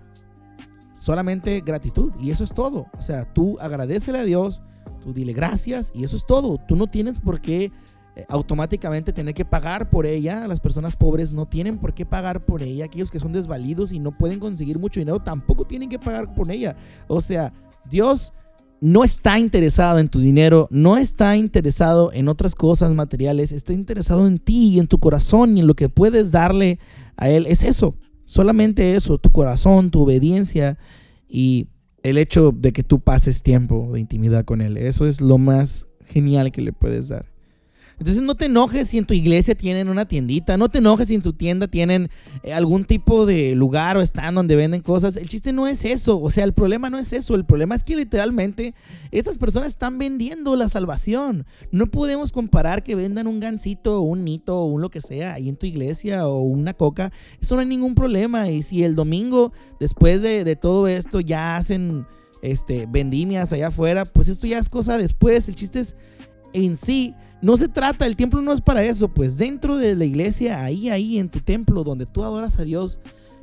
solamente 0.92 1.62
gratitud 1.62 2.12
y 2.20 2.30
eso 2.33 2.44
es 2.44 2.52
todo. 2.52 2.87
O 2.98 3.02
sea, 3.02 3.33
tú 3.33 3.57
agradecele 3.61 4.18
a 4.18 4.24
Dios, 4.24 4.61
tú 5.02 5.14
dile 5.14 5.33
gracias 5.33 5.90
y 5.94 6.04
eso 6.04 6.16
es 6.16 6.26
todo. 6.26 6.59
Tú 6.68 6.76
no 6.76 6.87
tienes 6.87 7.18
por 7.18 7.40
qué 7.40 7.72
eh, 8.16 8.24
automáticamente 8.29 9.12
tener 9.12 9.35
que 9.35 9.44
pagar 9.44 9.90
por 9.90 10.07
ella. 10.07 10.46
Las 10.46 10.61
personas 10.61 10.96
pobres 10.96 11.33
no 11.33 11.46
tienen 11.46 11.79
por 11.79 11.94
qué 11.94 12.07
pagar 12.07 12.44
por 12.44 12.62
ella. 12.62 12.85
Aquellos 12.85 13.11
que 13.11 13.18
son 13.18 13.33
desvalidos 13.33 13.92
y 13.92 13.98
no 13.98 14.16
pueden 14.16 14.38
conseguir 14.38 14.79
mucho 14.79 15.00
dinero 15.00 15.20
tampoco 15.20 15.64
tienen 15.64 15.88
que 15.88 15.98
pagar 15.98 16.33
por 16.35 16.50
ella. 16.50 16.77
O 17.09 17.20
sea, 17.20 17.53
Dios 17.90 18.33
no 18.81 19.03
está 19.03 19.38
interesado 19.38 19.98
en 19.98 20.09
tu 20.09 20.20
dinero, 20.20 20.68
no 20.70 20.96
está 20.96 21.37
interesado 21.37 22.12
en 22.12 22.29
otras 22.29 22.55
cosas 22.55 22.94
materiales, 22.94 23.50
está 23.50 23.72
interesado 23.72 24.27
en 24.27 24.38
ti 24.38 24.74
y 24.74 24.79
en 24.79 24.87
tu 24.87 24.98
corazón 24.98 25.57
y 25.57 25.61
en 25.61 25.66
lo 25.66 25.74
que 25.74 25.88
puedes 25.88 26.31
darle 26.31 26.79
a 27.16 27.31
Él. 27.31 27.46
Es 27.46 27.62
eso, 27.62 27.96
solamente 28.24 28.94
eso, 28.94 29.18
tu 29.18 29.31
corazón, 29.31 29.90
tu 29.90 30.03
obediencia 30.03 30.79
y 31.29 31.68
el 32.03 32.18
hecho 32.18 32.53
de 32.53 32.72
que 32.72 32.83
tú 32.83 33.00
pases 33.00 33.42
tiempo 33.42 33.90
de 33.92 34.00
intimidad 34.00 34.44
con 34.44 34.61
Él. 34.61 34.77
Eso 34.77 35.07
es 35.07 35.20
lo 35.20 35.38
más 35.38 35.88
genial 36.05 36.53
que 36.53 36.61
le 36.61 36.72
puedes 36.72 37.09
dar. 37.09 37.33
Entonces 37.98 38.22
no 38.22 38.35
te 38.35 38.46
enojes 38.46 38.88
si 38.88 38.98
en 38.98 39.07
tu 39.07 39.14
iglesia 39.14 39.54
tienen 39.54 39.88
una 39.88 40.07
tiendita, 40.07 40.57
no 40.57 40.68
te 40.68 40.78
enojes 40.78 41.09
si 41.09 41.14
en 41.14 41.22
su 41.22 41.33
tienda 41.33 41.68
tienen 41.68 42.11
eh, 42.42 42.52
algún 42.52 42.85
tipo 42.85 43.26
de 43.26 43.54
lugar 43.54 43.96
o 43.96 44.02
stand 44.02 44.37
donde 44.37 44.57
venden 44.57 44.83
cosas. 44.83 45.16
El 45.16 45.28
chiste 45.28 45.52
no 45.52 45.66
es 45.66 45.85
eso, 45.85 46.20
o 46.20 46.30
sea, 46.30 46.44
el 46.44 46.52
problema 46.52 46.90
no 46.90 46.98
es 46.98 47.12
eso, 47.12 47.35
el 47.35 47.44
problema 47.44 47.74
es 47.74 47.85
que 47.85 47.96
literalmente 47.96 48.74
estas 49.11 49.38
personas 49.38 49.68
están 49.68 49.98
vendiendo 49.98 50.57
la 50.57 50.68
salvación. 50.68 51.46
No 51.70 51.87
podemos 51.87 52.33
comparar 52.33 52.83
que 52.83 52.94
vendan 52.94 53.26
un 53.26 53.40
gancito 53.40 53.94
un 54.04 54.24
nito 54.24 54.61
o 54.61 54.64
un 54.66 54.80
lo 54.80 54.90
que 54.90 55.00
sea 55.00 55.35
ahí 55.35 55.48
en 55.48 55.57
tu 55.57 55.66
iglesia 55.66 56.26
o 56.28 56.42
una 56.42 56.74
coca. 56.74 57.12
Eso 57.40 57.54
no 57.54 57.61
hay 57.61 57.66
ningún 57.66 57.94
problema. 57.94 58.50
Y 58.50 58.62
si 58.62 58.85
el 58.85 58.94
domingo, 58.94 59.52
después 59.80 60.22
de, 60.22 60.44
de 60.44 60.57
todo 60.57 60.87
esto, 60.87 61.20
ya 61.20 61.57
hacen 61.57 62.07
este, 62.42 62.87
vendimias 62.87 63.52
allá 63.52 63.68
afuera, 63.68 64.04
pues 64.04 64.28
esto 64.28 64.46
ya 64.46 64.59
es 64.59 64.68
cosa 64.68 64.98
después. 64.98 65.48
El 65.48 65.54
chiste 65.54 65.80
es 65.80 65.96
en 66.52 66.76
sí 66.76 67.14
no 67.44 67.59
se 67.59 67.68
trata, 67.68 68.07
el 68.07 68.16
templo 68.16 68.40
no 68.40 68.54
es 68.54 68.62
para 68.62 68.83
eso, 68.85 69.09
pues 69.09 69.37
dentro 69.37 69.76
de 69.76 69.94
la 69.94 70.07
iglesia, 70.07 70.64
ahí, 70.64 70.88
ahí, 70.88 71.18
en 71.18 71.28
tu 71.28 71.40
templo, 71.40 71.85
donde 71.85 72.07
tú 72.07 72.24
adoras 72.24 72.59
a 72.59 72.64
Dios, 72.64 73.00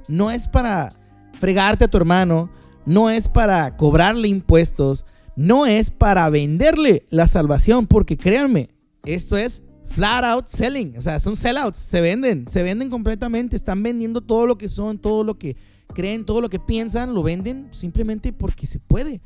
no 0.07 0.31
es 0.31 0.47
para 0.47 0.95
fregarte 1.39 1.85
a 1.85 1.87
tu 1.87 1.97
hermano, 1.97 2.49
no 2.83 3.11
es 3.11 3.27
para 3.27 3.77
cobrarle 3.77 4.27
impuestos, 4.27 5.05
no 5.35 5.67
es 5.67 5.91
para 5.91 6.27
venderle 6.31 7.05
la 7.11 7.27
salvación, 7.27 7.85
porque 7.85 8.17
créanme, 8.17 8.71
esto 9.05 9.37
es 9.37 9.61
flat 9.85 10.23
out 10.23 10.47
selling, 10.47 10.97
o 10.97 11.01
sea, 11.03 11.19
son 11.19 11.35
sellouts, 11.35 11.77
se 11.77 12.01
venden, 12.01 12.47
se 12.47 12.63
venden 12.63 12.89
completamente, 12.89 13.55
están 13.55 13.83
vendiendo 13.83 14.21
todo 14.21 14.47
lo 14.47 14.57
que 14.57 14.67
son, 14.67 14.97
todo 14.97 15.23
lo 15.23 15.37
que 15.37 15.57
creen, 15.93 16.25
todo 16.25 16.41
lo 16.41 16.49
que 16.49 16.59
piensan, 16.59 17.13
lo 17.13 17.21
venden 17.21 17.67
simplemente 17.69 18.33
porque 18.33 18.65
se 18.65 18.79
puede. 18.79 19.21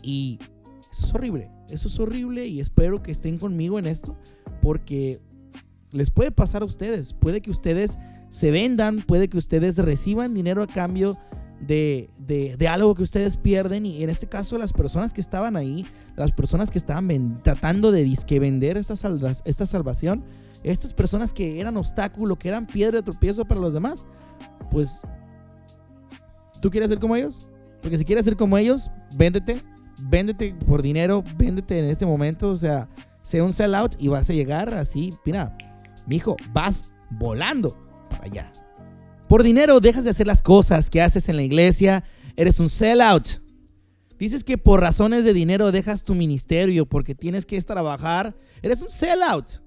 Y 0.00 0.38
eso 0.92 1.06
es 1.06 1.14
horrible. 1.14 1.50
Eso 1.68 1.88
es 1.88 1.98
horrible 1.98 2.46
y 2.46 2.60
espero 2.60 3.02
que 3.02 3.10
estén 3.10 3.38
conmigo 3.38 3.78
en 3.78 3.86
esto 3.86 4.16
porque 4.60 5.20
les 5.90 6.10
puede 6.10 6.30
pasar 6.30 6.62
a 6.62 6.66
ustedes. 6.66 7.12
Puede 7.12 7.40
que 7.40 7.50
ustedes 7.50 7.98
se 8.30 8.50
vendan, 8.50 9.02
puede 9.02 9.28
que 9.28 9.38
ustedes 9.38 9.78
reciban 9.78 10.34
dinero 10.34 10.62
a 10.62 10.66
cambio 10.66 11.18
de, 11.60 12.08
algo 12.68 12.94
que 12.94 13.02
ustedes 13.02 13.36
pierden. 13.36 13.86
Y 13.86 14.02
en 14.02 14.10
este 14.10 14.28
caso, 14.28 14.58
las 14.58 14.72
personas 14.72 15.12
que 15.12 15.20
estaban 15.20 15.56
ahí, 15.56 15.86
las 16.16 16.32
personas 16.32 16.70
que 16.70 16.78
estaban 16.78 17.42
tratando 17.42 17.90
de 17.90 18.04
disque 18.04 18.38
vender 18.38 18.76
esta, 18.76 18.94
esta 19.44 19.66
salvación, 19.66 20.24
estas 20.62 20.94
personas 20.94 21.32
que 21.32 21.58
eran 21.60 21.76
obstáculo, 21.76 22.38
que 22.38 22.48
eran 22.48 22.66
piedra 22.66 22.98
de 22.98 23.02
tropiezo 23.02 23.44
para 23.44 23.60
los 23.60 23.72
demás, 23.72 24.04
pues 24.70 25.06
¿Tú 26.62 26.70
quieres 26.70 26.88
ser 26.88 27.00
como 27.00 27.16
ellos? 27.16 27.42
Porque 27.82 27.98
si 27.98 28.04
quieres 28.04 28.24
ser 28.24 28.36
como 28.36 28.56
ellos, 28.56 28.88
véndete, 29.12 29.62
véndete 30.02 30.54
por 30.66 30.82
dinero, 30.82 31.24
véndete 31.36 31.78
en 31.78 31.86
este 31.86 32.06
momento, 32.06 32.50
o 32.50 32.56
sea, 32.56 32.88
sea 33.22 33.44
un 33.44 33.52
sellout 33.52 33.94
y 33.98 34.08
vas 34.08 34.28
a 34.28 34.32
llegar 34.32 34.74
así, 34.74 35.14
mira, 35.24 35.56
mijo, 36.06 36.36
vas 36.52 36.84
volando 37.10 37.76
para 38.10 38.24
allá. 38.24 38.52
Por 39.28 39.42
dinero 39.42 39.80
dejas 39.80 40.04
de 40.04 40.10
hacer 40.10 40.26
las 40.26 40.42
cosas 40.42 40.90
que 40.90 41.00
haces 41.00 41.28
en 41.28 41.36
la 41.36 41.42
iglesia, 41.42 42.04
eres 42.36 42.60
un 42.60 42.68
sellout. 42.68 43.40
Dices 44.18 44.44
que 44.44 44.58
por 44.58 44.80
razones 44.80 45.24
de 45.24 45.32
dinero 45.32 45.72
dejas 45.72 46.04
tu 46.04 46.14
ministerio 46.14 46.86
porque 46.86 47.14
tienes 47.14 47.46
que 47.46 47.60
trabajar, 47.62 48.36
eres 48.60 48.82
un 48.82 48.90
sellout. 48.90 49.62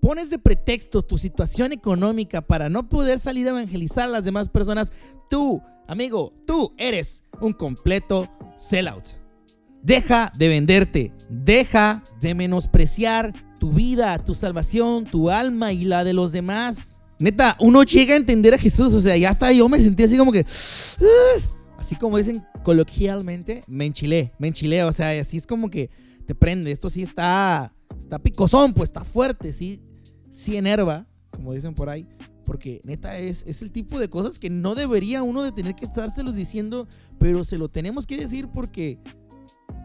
Pones 0.00 0.30
de 0.30 0.38
pretexto 0.38 1.02
tu 1.02 1.18
situación 1.18 1.72
económica 1.72 2.40
para 2.40 2.68
no 2.68 2.88
poder 2.88 3.18
salir 3.18 3.46
a 3.46 3.50
evangelizar 3.50 4.04
a 4.04 4.12
las 4.12 4.24
demás 4.24 4.48
personas. 4.48 4.92
Tú, 5.28 5.60
amigo, 5.88 6.32
tú 6.46 6.72
eres 6.78 7.24
un 7.40 7.52
completo 7.52 8.28
sellout. 8.56 9.27
Deja 9.82 10.32
de 10.36 10.48
venderte, 10.48 11.12
deja 11.28 12.04
de 12.20 12.34
menospreciar 12.34 13.32
tu 13.58 13.72
vida, 13.72 14.18
tu 14.22 14.34
salvación, 14.34 15.04
tu 15.04 15.30
alma 15.30 15.72
y 15.72 15.84
la 15.84 16.04
de 16.04 16.12
los 16.12 16.32
demás. 16.32 17.00
Neta, 17.18 17.56
uno 17.60 17.82
llega 17.82 18.14
a 18.14 18.16
entender 18.16 18.54
a 18.54 18.58
Jesús, 18.58 18.92
o 18.92 19.00
sea, 19.00 19.16
ya 19.16 19.30
hasta 19.30 19.50
yo 19.52 19.68
me 19.68 19.80
sentí 19.80 20.04
así 20.04 20.16
como 20.16 20.30
que, 20.30 20.40
ah", 20.40 21.40
así 21.78 21.96
como 21.96 22.16
dicen 22.16 22.44
coloquialmente, 22.62 23.64
me 23.66 23.86
enchilé, 23.86 24.32
me 24.38 24.48
enchilé, 24.48 24.84
o 24.84 24.92
sea, 24.92 25.20
así 25.20 25.36
es 25.36 25.46
como 25.46 25.68
que 25.68 25.90
te 26.26 26.34
prende, 26.34 26.70
esto 26.70 26.88
sí 26.90 27.02
está, 27.02 27.72
está 27.98 28.20
picosón, 28.20 28.72
pues 28.72 28.90
está 28.90 29.02
fuerte, 29.02 29.52
sí, 29.52 29.82
sí 30.30 30.56
enerva, 30.56 31.06
como 31.30 31.54
dicen 31.54 31.74
por 31.74 31.88
ahí, 31.88 32.06
porque 32.44 32.80
neta 32.84 33.18
es, 33.18 33.44
es 33.46 33.62
el 33.62 33.72
tipo 33.72 33.98
de 33.98 34.08
cosas 34.08 34.38
que 34.38 34.48
no 34.48 34.74
debería 34.74 35.22
uno 35.22 35.42
de 35.42 35.50
tener 35.50 35.74
que 35.74 35.84
estárselos 35.84 36.36
diciendo, 36.36 36.86
pero 37.18 37.42
se 37.42 37.58
lo 37.58 37.68
tenemos 37.68 38.06
que 38.06 38.16
decir 38.16 38.48
porque 38.48 39.00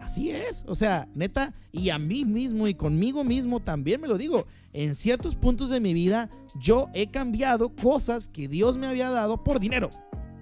Así 0.01 0.31
es, 0.31 0.65
o 0.67 0.75
sea, 0.75 1.07
neta, 1.15 1.53
y 1.71 1.89
a 1.89 1.97
mí 1.97 2.25
mismo 2.25 2.67
y 2.67 2.73
conmigo 2.73 3.23
mismo 3.23 3.61
también 3.61 4.01
me 4.01 4.07
lo 4.07 4.17
digo. 4.17 4.45
En 4.73 4.95
ciertos 4.95 5.35
puntos 5.35 5.69
de 5.69 5.79
mi 5.79 5.93
vida 5.93 6.29
yo 6.59 6.89
he 6.93 7.07
cambiado 7.07 7.69
cosas 7.69 8.27
que 8.27 8.47
Dios 8.47 8.77
me 8.77 8.87
había 8.87 9.09
dado 9.09 9.43
por 9.43 9.59
dinero, 9.59 9.91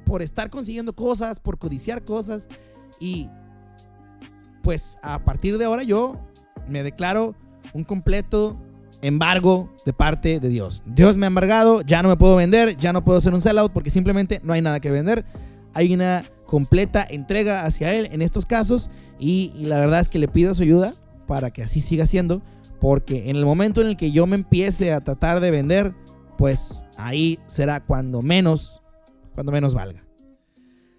por 0.05 0.21
estar 0.21 0.49
consiguiendo 0.49 0.93
cosas, 0.93 1.39
por 1.39 1.57
codiciar 1.57 2.03
cosas. 2.03 2.49
Y 2.99 3.29
pues 4.63 4.97
a 5.01 5.23
partir 5.23 5.57
de 5.57 5.65
ahora 5.65 5.83
yo 5.83 6.19
me 6.67 6.83
declaro 6.83 7.35
un 7.73 7.83
completo 7.83 8.59
embargo 9.01 9.69
de 9.85 9.93
parte 9.93 10.39
de 10.39 10.49
Dios. 10.49 10.83
Dios 10.85 11.17
me 11.17 11.25
ha 11.25 11.27
embargado, 11.27 11.81
ya 11.81 12.03
no 12.03 12.09
me 12.09 12.17
puedo 12.17 12.35
vender, 12.35 12.77
ya 12.77 12.93
no 12.93 13.03
puedo 13.03 13.21
ser 13.21 13.33
un 13.33 13.41
sellout 13.41 13.71
porque 13.71 13.89
simplemente 13.89 14.39
no 14.43 14.53
hay 14.53 14.61
nada 14.61 14.79
que 14.79 14.91
vender. 14.91 15.25
Hay 15.73 15.93
una 15.93 16.25
completa 16.51 17.07
entrega 17.09 17.63
hacia 17.63 17.93
Él 17.93 18.09
en 18.11 18.21
estos 18.21 18.45
casos 18.45 18.89
y, 19.17 19.53
la 19.55 19.79
verdad 19.79 20.01
es 20.01 20.09
que 20.09 20.19
le 20.19 20.27
pido 20.27 20.53
su 20.53 20.63
ayuda 20.63 20.95
para 21.25 21.51
que 21.51 21.63
así 21.63 21.79
siga 21.79 22.05
siendo, 22.05 22.41
porque 22.81 23.29
en 23.29 23.37
el 23.37 23.45
momento 23.45 23.79
en 23.79 23.87
el 23.87 23.95
que 23.95 24.11
yo 24.11 24.25
me 24.25 24.35
empiece 24.35 24.91
a 24.91 24.99
tratar 25.01 25.39
de 25.39 25.49
vender, 25.49 25.95
pues 26.37 26.83
ahí 26.97 27.39
será 27.45 27.85
cuando 27.85 28.21
menos, 28.21 28.81
cuando 29.33 29.53
menos 29.53 29.73
valga. 29.73 30.05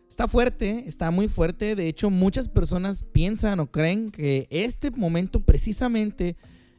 Está 0.09 0.27
fuerte, 0.27 0.85
está 0.87 1.11
muy 1.11 1.29
fuerte. 1.29 1.77
De 1.77 1.87
hecho, 1.87 2.09
muchas 2.09 2.49
personas 2.49 3.05
piensan 3.13 3.61
o 3.61 3.71
creen 3.71 4.09
que 4.09 4.47
este 4.49 4.91
momento 4.91 5.41
precisamente 5.41 6.35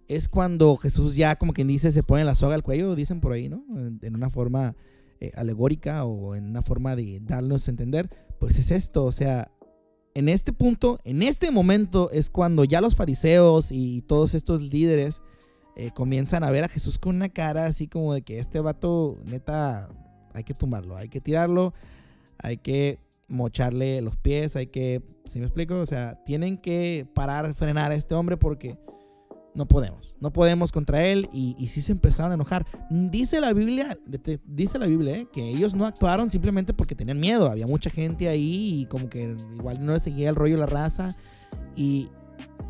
es 0.07 0.27
cuando 0.27 0.77
Jesús 0.77 1.15
ya, 1.15 1.35
como 1.35 1.53
quien 1.53 1.67
dice, 1.67 1.91
se 1.91 2.01
pone 2.01 2.25
la 2.25 2.33
soga 2.33 2.55
al 2.55 2.63
cuello, 2.63 2.95
dicen 2.95 3.19
por 3.19 3.33
ahí, 3.33 3.49
¿no? 3.49 3.63
En 4.01 4.15
una 4.15 4.31
forma 4.31 4.75
eh, 5.19 5.31
alegórica 5.35 6.05
o 6.05 6.33
en 6.33 6.45
una 6.49 6.63
forma 6.63 6.95
de 6.95 7.19
darnos 7.21 7.67
a 7.67 7.71
entender 7.71 8.09
pues 8.43 8.59
es 8.59 8.71
esto, 8.71 9.05
o 9.05 9.11
sea, 9.13 9.49
en 10.15 10.27
este 10.27 10.51
punto, 10.51 10.99
en 11.05 11.23
este 11.23 11.49
momento 11.49 12.11
es 12.11 12.29
cuando 12.29 12.65
ya 12.65 12.81
los 12.81 12.93
fariseos 12.93 13.71
y 13.71 14.01
todos 14.01 14.33
estos 14.33 14.59
líderes 14.59 15.21
eh, 15.77 15.91
comienzan 15.91 16.43
a 16.43 16.51
ver 16.51 16.65
a 16.65 16.67
Jesús 16.67 16.99
con 16.99 17.15
una 17.15 17.29
cara 17.29 17.67
así 17.67 17.87
como 17.87 18.13
de 18.13 18.21
que 18.21 18.39
este 18.39 18.59
vato, 18.59 19.17
neta, 19.23 19.87
hay 20.33 20.43
que 20.43 20.53
tumbarlo, 20.53 20.97
hay 20.97 21.07
que 21.07 21.21
tirarlo, 21.21 21.73
hay 22.37 22.57
que 22.57 22.99
mocharle 23.29 24.01
los 24.01 24.17
pies, 24.17 24.57
hay 24.57 24.67
que, 24.67 25.01
¿sí 25.23 25.39
me 25.39 25.45
explico? 25.45 25.79
O 25.79 25.85
sea, 25.85 26.21
tienen 26.25 26.57
que 26.57 27.07
parar, 27.15 27.53
frenar 27.53 27.93
a 27.93 27.95
este 27.95 28.13
hombre 28.13 28.35
porque 28.35 28.77
no 29.55 29.67
podemos, 29.67 30.17
no 30.19 30.33
podemos 30.33 30.71
contra 30.71 31.05
él 31.05 31.29
y, 31.31 31.67
sí 31.67 31.81
se 31.81 31.91
empezaron 31.91 32.31
a 32.31 32.35
enojar. 32.35 32.65
Dice 32.89 33.39
la 33.39 33.53
Biblia, 33.53 33.97
dice 34.45 34.79
la 34.79 34.87
Biblia, 34.87 35.17
¿eh? 35.17 35.27
que 35.31 35.47
ellos 35.47 35.75
no 35.75 35.85
actuaron 35.85 36.29
simplemente 36.29 36.73
porque 36.73 36.95
tenían 36.95 37.19
miedo, 37.19 37.49
había 37.49 37.67
mucha 37.67 37.89
gente 37.89 38.27
ahí 38.27 38.81
y 38.81 38.85
como 38.85 39.09
que 39.09 39.35
igual 39.55 39.85
no 39.85 39.93
les 39.93 40.03
seguía 40.03 40.29
el 40.29 40.35
rollo 40.35 40.57
la 40.57 40.65
raza 40.65 41.15
y 41.75 42.09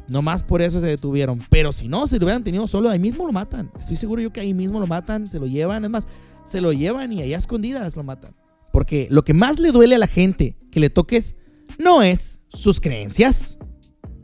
nomás 0.07 0.43
por 0.43 0.61
eso 0.61 0.79
se 0.79 0.87
detuvieron. 0.87 1.41
Pero 1.49 1.71
si 1.71 1.87
no, 1.87 2.07
si 2.07 2.17
lo 2.19 2.25
hubieran 2.25 2.43
tenido 2.43 2.67
solo, 2.67 2.89
ahí 2.89 2.99
mismo 2.99 3.25
lo 3.25 3.31
matan. 3.31 3.71
Estoy 3.79 3.95
seguro 3.95 4.21
yo 4.21 4.33
que 4.33 4.41
ahí 4.41 4.53
mismo 4.53 4.79
lo 4.79 4.87
matan, 4.87 5.29
se 5.29 5.39
lo 5.39 5.47
llevan, 5.47 5.85
es 5.85 5.89
más, 5.89 6.07
se 6.43 6.61
lo 6.61 6.73
llevan 6.73 7.13
y 7.13 7.21
ahí 7.21 7.33
a 7.33 7.37
escondidas 7.37 7.95
lo 7.95 8.03
matan. 8.03 8.35
Porque 8.71 9.07
lo 9.09 9.23
que 9.23 9.33
más 9.33 9.59
le 9.59 9.71
duele 9.71 9.95
a 9.95 9.99
la 9.99 10.07
gente 10.07 10.57
que 10.71 10.79
le 10.79 10.89
toques 10.89 11.35
no 11.77 12.01
es 12.01 12.41
sus 12.49 12.81
creencias, 12.81 13.57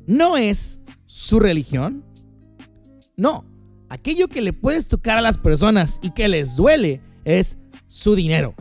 no 0.07 0.37
es 0.37 0.81
su 1.05 1.39
religión, 1.39 2.03
no, 3.19 3.43
aquello 3.89 4.29
que 4.29 4.41
le 4.41 4.53
puedes 4.53 4.87
tocar 4.87 5.17
a 5.17 5.21
las 5.21 5.37
personas 5.37 5.99
y 6.01 6.11
que 6.11 6.29
les 6.29 6.55
duele 6.55 7.01
es 7.25 7.57
su 7.87 8.15
dinero. 8.15 8.55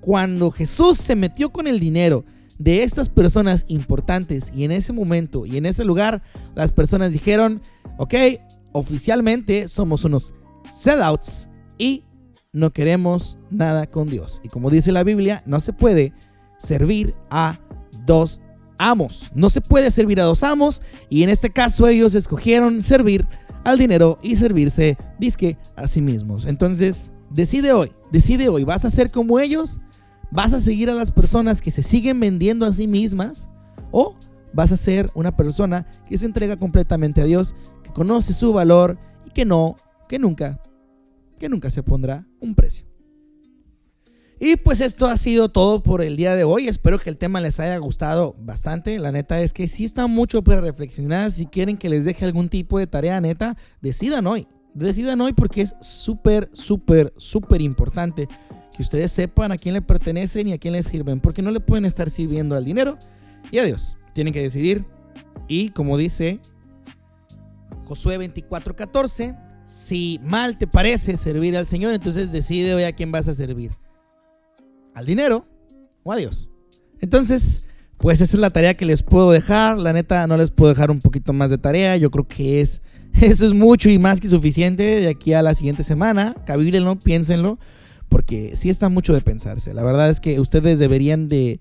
Cuando 0.00 0.50
Jesús 0.50 0.98
se 0.98 1.14
metió 1.14 1.52
con 1.52 1.68
el 1.68 1.78
dinero 1.78 2.24
de 2.58 2.82
estas 2.82 3.08
personas 3.08 3.64
importantes 3.68 4.50
y 4.52 4.64
en 4.64 4.72
ese 4.72 4.92
momento 4.92 5.46
y 5.46 5.58
en 5.58 5.64
ese 5.64 5.84
lugar, 5.84 6.22
las 6.56 6.72
personas 6.72 7.12
dijeron, 7.12 7.62
ok, 7.98 8.14
oficialmente 8.72 9.68
somos 9.68 10.04
unos 10.04 10.32
sellouts 10.72 11.48
y 11.78 12.04
no 12.52 12.72
queremos 12.72 13.38
nada 13.48 13.86
con 13.86 14.10
Dios. 14.10 14.40
Y 14.42 14.48
como 14.48 14.70
dice 14.70 14.90
la 14.90 15.04
Biblia, 15.04 15.44
no 15.46 15.60
se 15.60 15.72
puede 15.72 16.12
servir 16.58 17.14
a 17.30 17.60
dos 18.06 18.40
amos. 18.76 19.30
No 19.34 19.50
se 19.50 19.60
puede 19.60 19.92
servir 19.92 20.20
a 20.20 20.24
dos 20.24 20.42
amos 20.42 20.82
y 21.08 21.22
en 21.22 21.28
este 21.28 21.50
caso 21.50 21.86
ellos 21.86 22.16
escogieron 22.16 22.82
servir 22.82 23.28
al 23.64 23.78
dinero 23.78 24.18
y 24.22 24.36
servirse 24.36 24.96
disque 25.18 25.58
a 25.76 25.88
sí 25.88 26.00
mismos. 26.00 26.44
Entonces, 26.44 27.12
decide 27.30 27.72
hoy, 27.72 27.92
decide 28.12 28.48
hoy, 28.48 28.64
¿vas 28.64 28.84
a 28.84 28.90
ser 28.90 29.10
como 29.10 29.38
ellos? 29.38 29.80
¿Vas 30.30 30.52
a 30.54 30.60
seguir 30.60 30.90
a 30.90 30.94
las 30.94 31.10
personas 31.10 31.60
que 31.60 31.70
se 31.70 31.82
siguen 31.82 32.20
vendiendo 32.20 32.66
a 32.66 32.72
sí 32.72 32.86
mismas? 32.86 33.48
¿O 33.90 34.16
vas 34.52 34.72
a 34.72 34.76
ser 34.76 35.10
una 35.14 35.36
persona 35.36 35.86
que 36.06 36.18
se 36.18 36.26
entrega 36.26 36.56
completamente 36.56 37.20
a 37.20 37.24
Dios, 37.24 37.54
que 37.82 37.92
conoce 37.92 38.34
su 38.34 38.52
valor 38.52 38.98
y 39.26 39.30
que 39.30 39.44
no, 39.44 39.76
que 40.08 40.18
nunca, 40.18 40.60
que 41.38 41.48
nunca 41.48 41.70
se 41.70 41.82
pondrá 41.82 42.26
un 42.40 42.54
precio? 42.54 42.89
Y 44.42 44.56
pues 44.56 44.80
esto 44.80 45.06
ha 45.06 45.18
sido 45.18 45.50
todo 45.50 45.82
por 45.82 46.02
el 46.02 46.16
día 46.16 46.34
de 46.34 46.44
hoy. 46.44 46.66
Espero 46.66 46.98
que 46.98 47.10
el 47.10 47.18
tema 47.18 47.42
les 47.42 47.60
haya 47.60 47.76
gustado 47.76 48.34
bastante. 48.40 48.98
La 48.98 49.12
neta 49.12 49.38
es 49.42 49.52
que 49.52 49.68
sí 49.68 49.84
está 49.84 50.06
mucho 50.06 50.42
para 50.42 50.62
reflexionar. 50.62 51.30
Si 51.30 51.44
quieren 51.44 51.76
que 51.76 51.90
les 51.90 52.06
deje 52.06 52.24
algún 52.24 52.48
tipo 52.48 52.78
de 52.78 52.86
tarea 52.86 53.20
neta, 53.20 53.58
decidan 53.82 54.26
hoy. 54.26 54.48
Decidan 54.72 55.20
hoy 55.20 55.34
porque 55.34 55.60
es 55.60 55.74
súper, 55.82 56.48
súper, 56.54 57.12
súper 57.18 57.60
importante 57.60 58.28
que 58.74 58.80
ustedes 58.80 59.12
sepan 59.12 59.52
a 59.52 59.58
quién 59.58 59.74
le 59.74 59.82
pertenecen 59.82 60.48
y 60.48 60.54
a 60.54 60.58
quién 60.58 60.72
les 60.72 60.86
sirven. 60.86 61.20
Porque 61.20 61.42
no 61.42 61.50
le 61.50 61.60
pueden 61.60 61.84
estar 61.84 62.08
sirviendo 62.08 62.56
al 62.56 62.64
dinero 62.64 62.98
y 63.50 63.58
a 63.58 63.64
Dios. 63.64 63.98
Tienen 64.14 64.32
que 64.32 64.40
decidir. 64.40 64.86
Y 65.48 65.68
como 65.68 65.98
dice 65.98 66.40
Josué 67.84 68.16
24:14, 68.18 69.38
si 69.66 70.18
mal 70.22 70.56
te 70.56 70.66
parece 70.66 71.18
servir 71.18 71.58
al 71.58 71.66
Señor, 71.66 71.92
entonces 71.92 72.32
decide 72.32 72.74
hoy 72.74 72.84
a 72.84 72.92
quién 72.92 73.12
vas 73.12 73.28
a 73.28 73.34
servir 73.34 73.72
al 74.94 75.06
dinero 75.06 75.46
o 76.02 76.12
a 76.12 76.16
Dios. 76.16 76.48
Entonces, 77.00 77.62
pues 77.98 78.20
esa 78.20 78.36
es 78.36 78.40
la 78.40 78.50
tarea 78.50 78.76
que 78.76 78.84
les 78.84 79.02
puedo 79.02 79.30
dejar. 79.30 79.78
La 79.78 79.92
neta, 79.92 80.26
no 80.26 80.36
les 80.36 80.50
puedo 80.50 80.70
dejar 80.70 80.90
un 80.90 81.00
poquito 81.00 81.32
más 81.32 81.50
de 81.50 81.58
tarea. 81.58 81.96
Yo 81.96 82.10
creo 82.10 82.26
que 82.26 82.60
es 82.60 82.80
eso 83.20 83.46
es 83.46 83.52
mucho 83.52 83.90
y 83.90 83.98
más 83.98 84.20
que 84.20 84.28
suficiente 84.28 84.82
de 84.82 85.08
aquí 85.08 85.32
a 85.32 85.42
la 85.42 85.54
siguiente 85.54 85.82
semana. 85.82 86.34
Cabílenlo, 86.46 86.96
piénsenlo, 86.96 87.58
porque 88.08 88.52
sí 88.54 88.70
está 88.70 88.88
mucho 88.88 89.12
de 89.12 89.20
pensarse. 89.20 89.74
La 89.74 89.82
verdad 89.82 90.10
es 90.10 90.20
que 90.20 90.40
ustedes 90.40 90.78
deberían 90.78 91.28
de, 91.28 91.60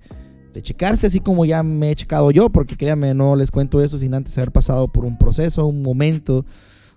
checarse, 0.61 1.07
así 1.07 1.21
como 1.21 1.45
ya 1.45 1.63
me 1.63 1.91
he 1.91 1.95
checado 1.95 2.31
yo, 2.31 2.49
porque 2.49 2.75
créanme, 2.75 3.13
no 3.13 3.37
les 3.37 3.49
cuento 3.49 3.81
eso 3.81 3.97
sin 3.97 4.13
antes 4.13 4.37
haber 4.37 4.51
pasado 4.51 4.89
por 4.89 5.05
un 5.05 5.17
proceso, 5.17 5.65
un 5.65 5.81
momento 5.81 6.45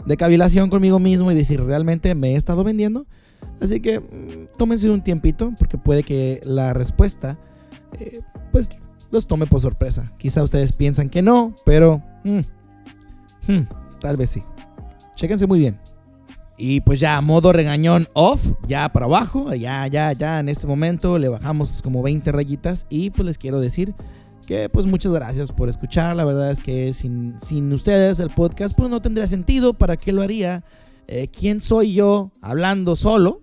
de 0.05 0.17
cavilación 0.17 0.69
conmigo 0.69 0.99
mismo 0.99 1.31
y 1.31 1.37
decir, 1.37 1.63
¿realmente 1.63 2.13
me 2.17 2.33
he 2.33 2.37
estado 2.37 2.65
vendiendo? 2.65 3.07
Así 3.61 3.81
que 3.81 4.01
mm, 4.01 4.57
tómense 4.57 4.91
un 4.91 5.03
tiempito 5.03 5.53
porque 5.59 5.79
puede 5.79 6.03
que 6.03 6.41
la 6.45 6.73
respuesta 6.73 7.39
eh, 7.99 8.21
pues 8.51 8.71
los 9.11 9.27
tome 9.27 9.47
por 9.47 9.61
sorpresa. 9.61 10.13
Quizá 10.19 10.43
ustedes 10.43 10.73
piensan 10.73 11.09
que 11.09 11.23
no, 11.23 11.55
pero 11.65 12.03
mm, 12.25 12.41
hmm, 13.49 13.69
tal 14.01 14.17
vez 14.17 14.31
sí. 14.31 14.43
Chéquense 15.15 15.47
muy 15.47 15.59
bien. 15.59 15.79
Y 16.57 16.81
pues 16.81 17.01
ya, 17.01 17.21
modo 17.21 17.53
regañón 17.53 18.09
off, 18.13 18.53
ya 18.67 18.89
para 18.91 19.07
abajo, 19.07 19.55
ya, 19.55 19.87
ya, 19.87 20.13
ya, 20.13 20.41
en 20.41 20.49
este 20.49 20.67
momento 20.67 21.19
le 21.19 21.29
bajamos 21.29 21.83
como 21.83 22.03
20 22.03 22.31
rayitas 22.31 22.87
y 22.89 23.11
pues 23.11 23.27
les 23.27 23.39
quiero 23.39 23.59
decir 23.59 23.95
que 24.47 24.69
pues 24.69 24.87
muchas 24.87 25.13
gracias 25.13 25.51
por 25.51 25.69
escuchar, 25.69 26.15
la 26.15 26.25
verdad 26.25 26.51
es 26.51 26.61
que 26.61 26.93
sin, 26.93 27.35
sin 27.41 27.73
ustedes 27.73 28.21
el 28.21 28.31
podcast 28.31 28.77
pues 28.77 28.91
no 28.91 29.01
tendría 29.01 29.27
sentido, 29.27 29.75
¿para 29.75 29.97
qué 29.97 30.13
lo 30.13 30.23
haría? 30.23 30.63
Eh, 31.07 31.29
¿Quién 31.29 31.61
soy 31.61 31.95
yo 31.95 32.33
hablando 32.41 32.97
solo? 32.97 33.43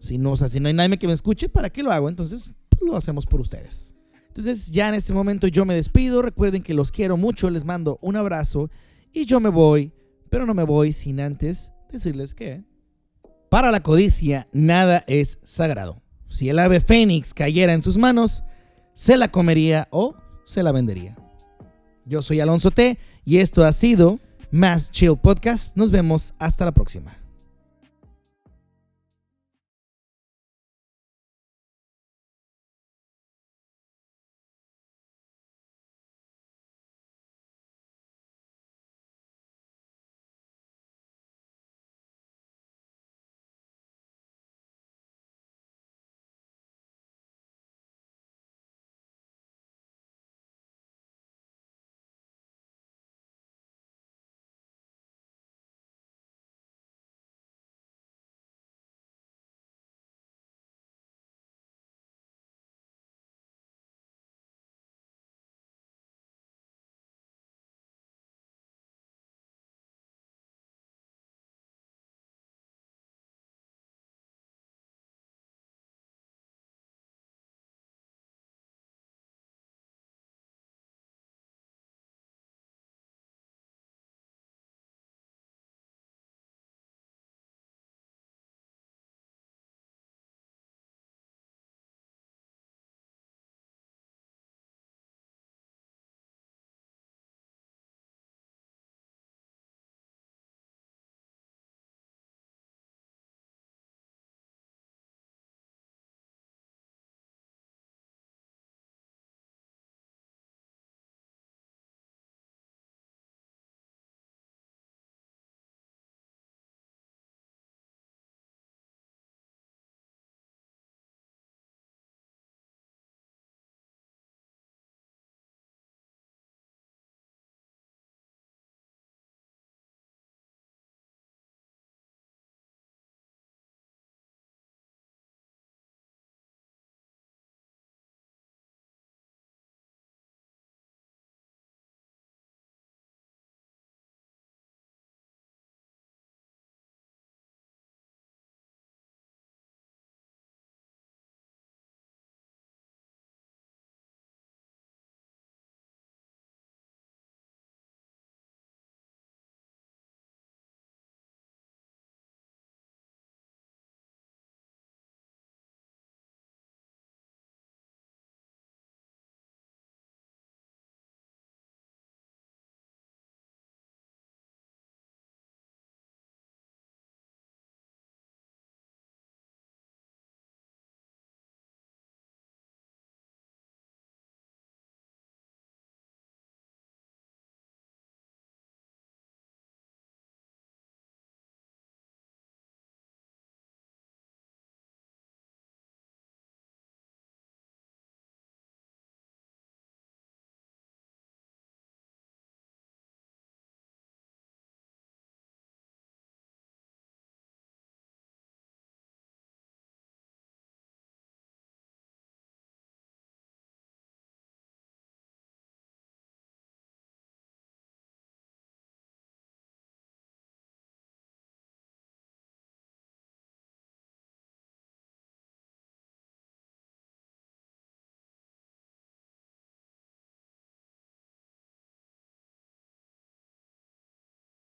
Si 0.00 0.18
no, 0.18 0.32
o 0.32 0.36
sea, 0.36 0.48
si 0.48 0.60
no 0.60 0.68
hay 0.68 0.74
nadie 0.74 0.98
que 0.98 1.06
me 1.06 1.12
escuche, 1.12 1.48
¿para 1.48 1.70
qué 1.70 1.82
lo 1.82 1.92
hago? 1.92 2.08
Entonces 2.08 2.52
pues, 2.68 2.82
lo 2.82 2.96
hacemos 2.96 3.26
por 3.26 3.40
ustedes. 3.40 3.94
Entonces 4.28 4.70
ya 4.70 4.88
en 4.88 4.94
este 4.94 5.12
momento 5.12 5.48
yo 5.48 5.64
me 5.64 5.74
despido, 5.74 6.22
recuerden 6.22 6.62
que 6.62 6.74
los 6.74 6.92
quiero 6.92 7.16
mucho, 7.16 7.50
les 7.50 7.64
mando 7.64 7.98
un 8.02 8.16
abrazo 8.16 8.70
y 9.12 9.24
yo 9.24 9.40
me 9.40 9.48
voy, 9.48 9.92
pero 10.30 10.46
no 10.46 10.54
me 10.54 10.62
voy 10.62 10.92
sin 10.92 11.20
antes 11.20 11.72
decirles 11.90 12.34
que 12.34 12.62
para 13.48 13.70
la 13.70 13.82
codicia 13.82 14.46
nada 14.52 15.04
es 15.06 15.38
sagrado. 15.42 16.02
Si 16.28 16.48
el 16.50 16.58
ave 16.58 16.80
fénix 16.80 17.32
cayera 17.32 17.72
en 17.72 17.82
sus 17.82 17.96
manos, 17.96 18.44
se 18.92 19.16
la 19.16 19.28
comería 19.28 19.88
o 19.90 20.14
se 20.44 20.62
la 20.62 20.72
vendería. 20.72 21.16
Yo 22.04 22.22
soy 22.22 22.40
Alonso 22.40 22.70
T 22.70 22.98
y 23.24 23.38
esto 23.38 23.64
ha 23.64 23.72
sido 23.72 24.20
Más 24.50 24.90
Chill 24.90 25.16
Podcast. 25.16 25.76
Nos 25.76 25.90
vemos 25.90 26.34
hasta 26.38 26.64
la 26.64 26.72
próxima. 26.72 27.27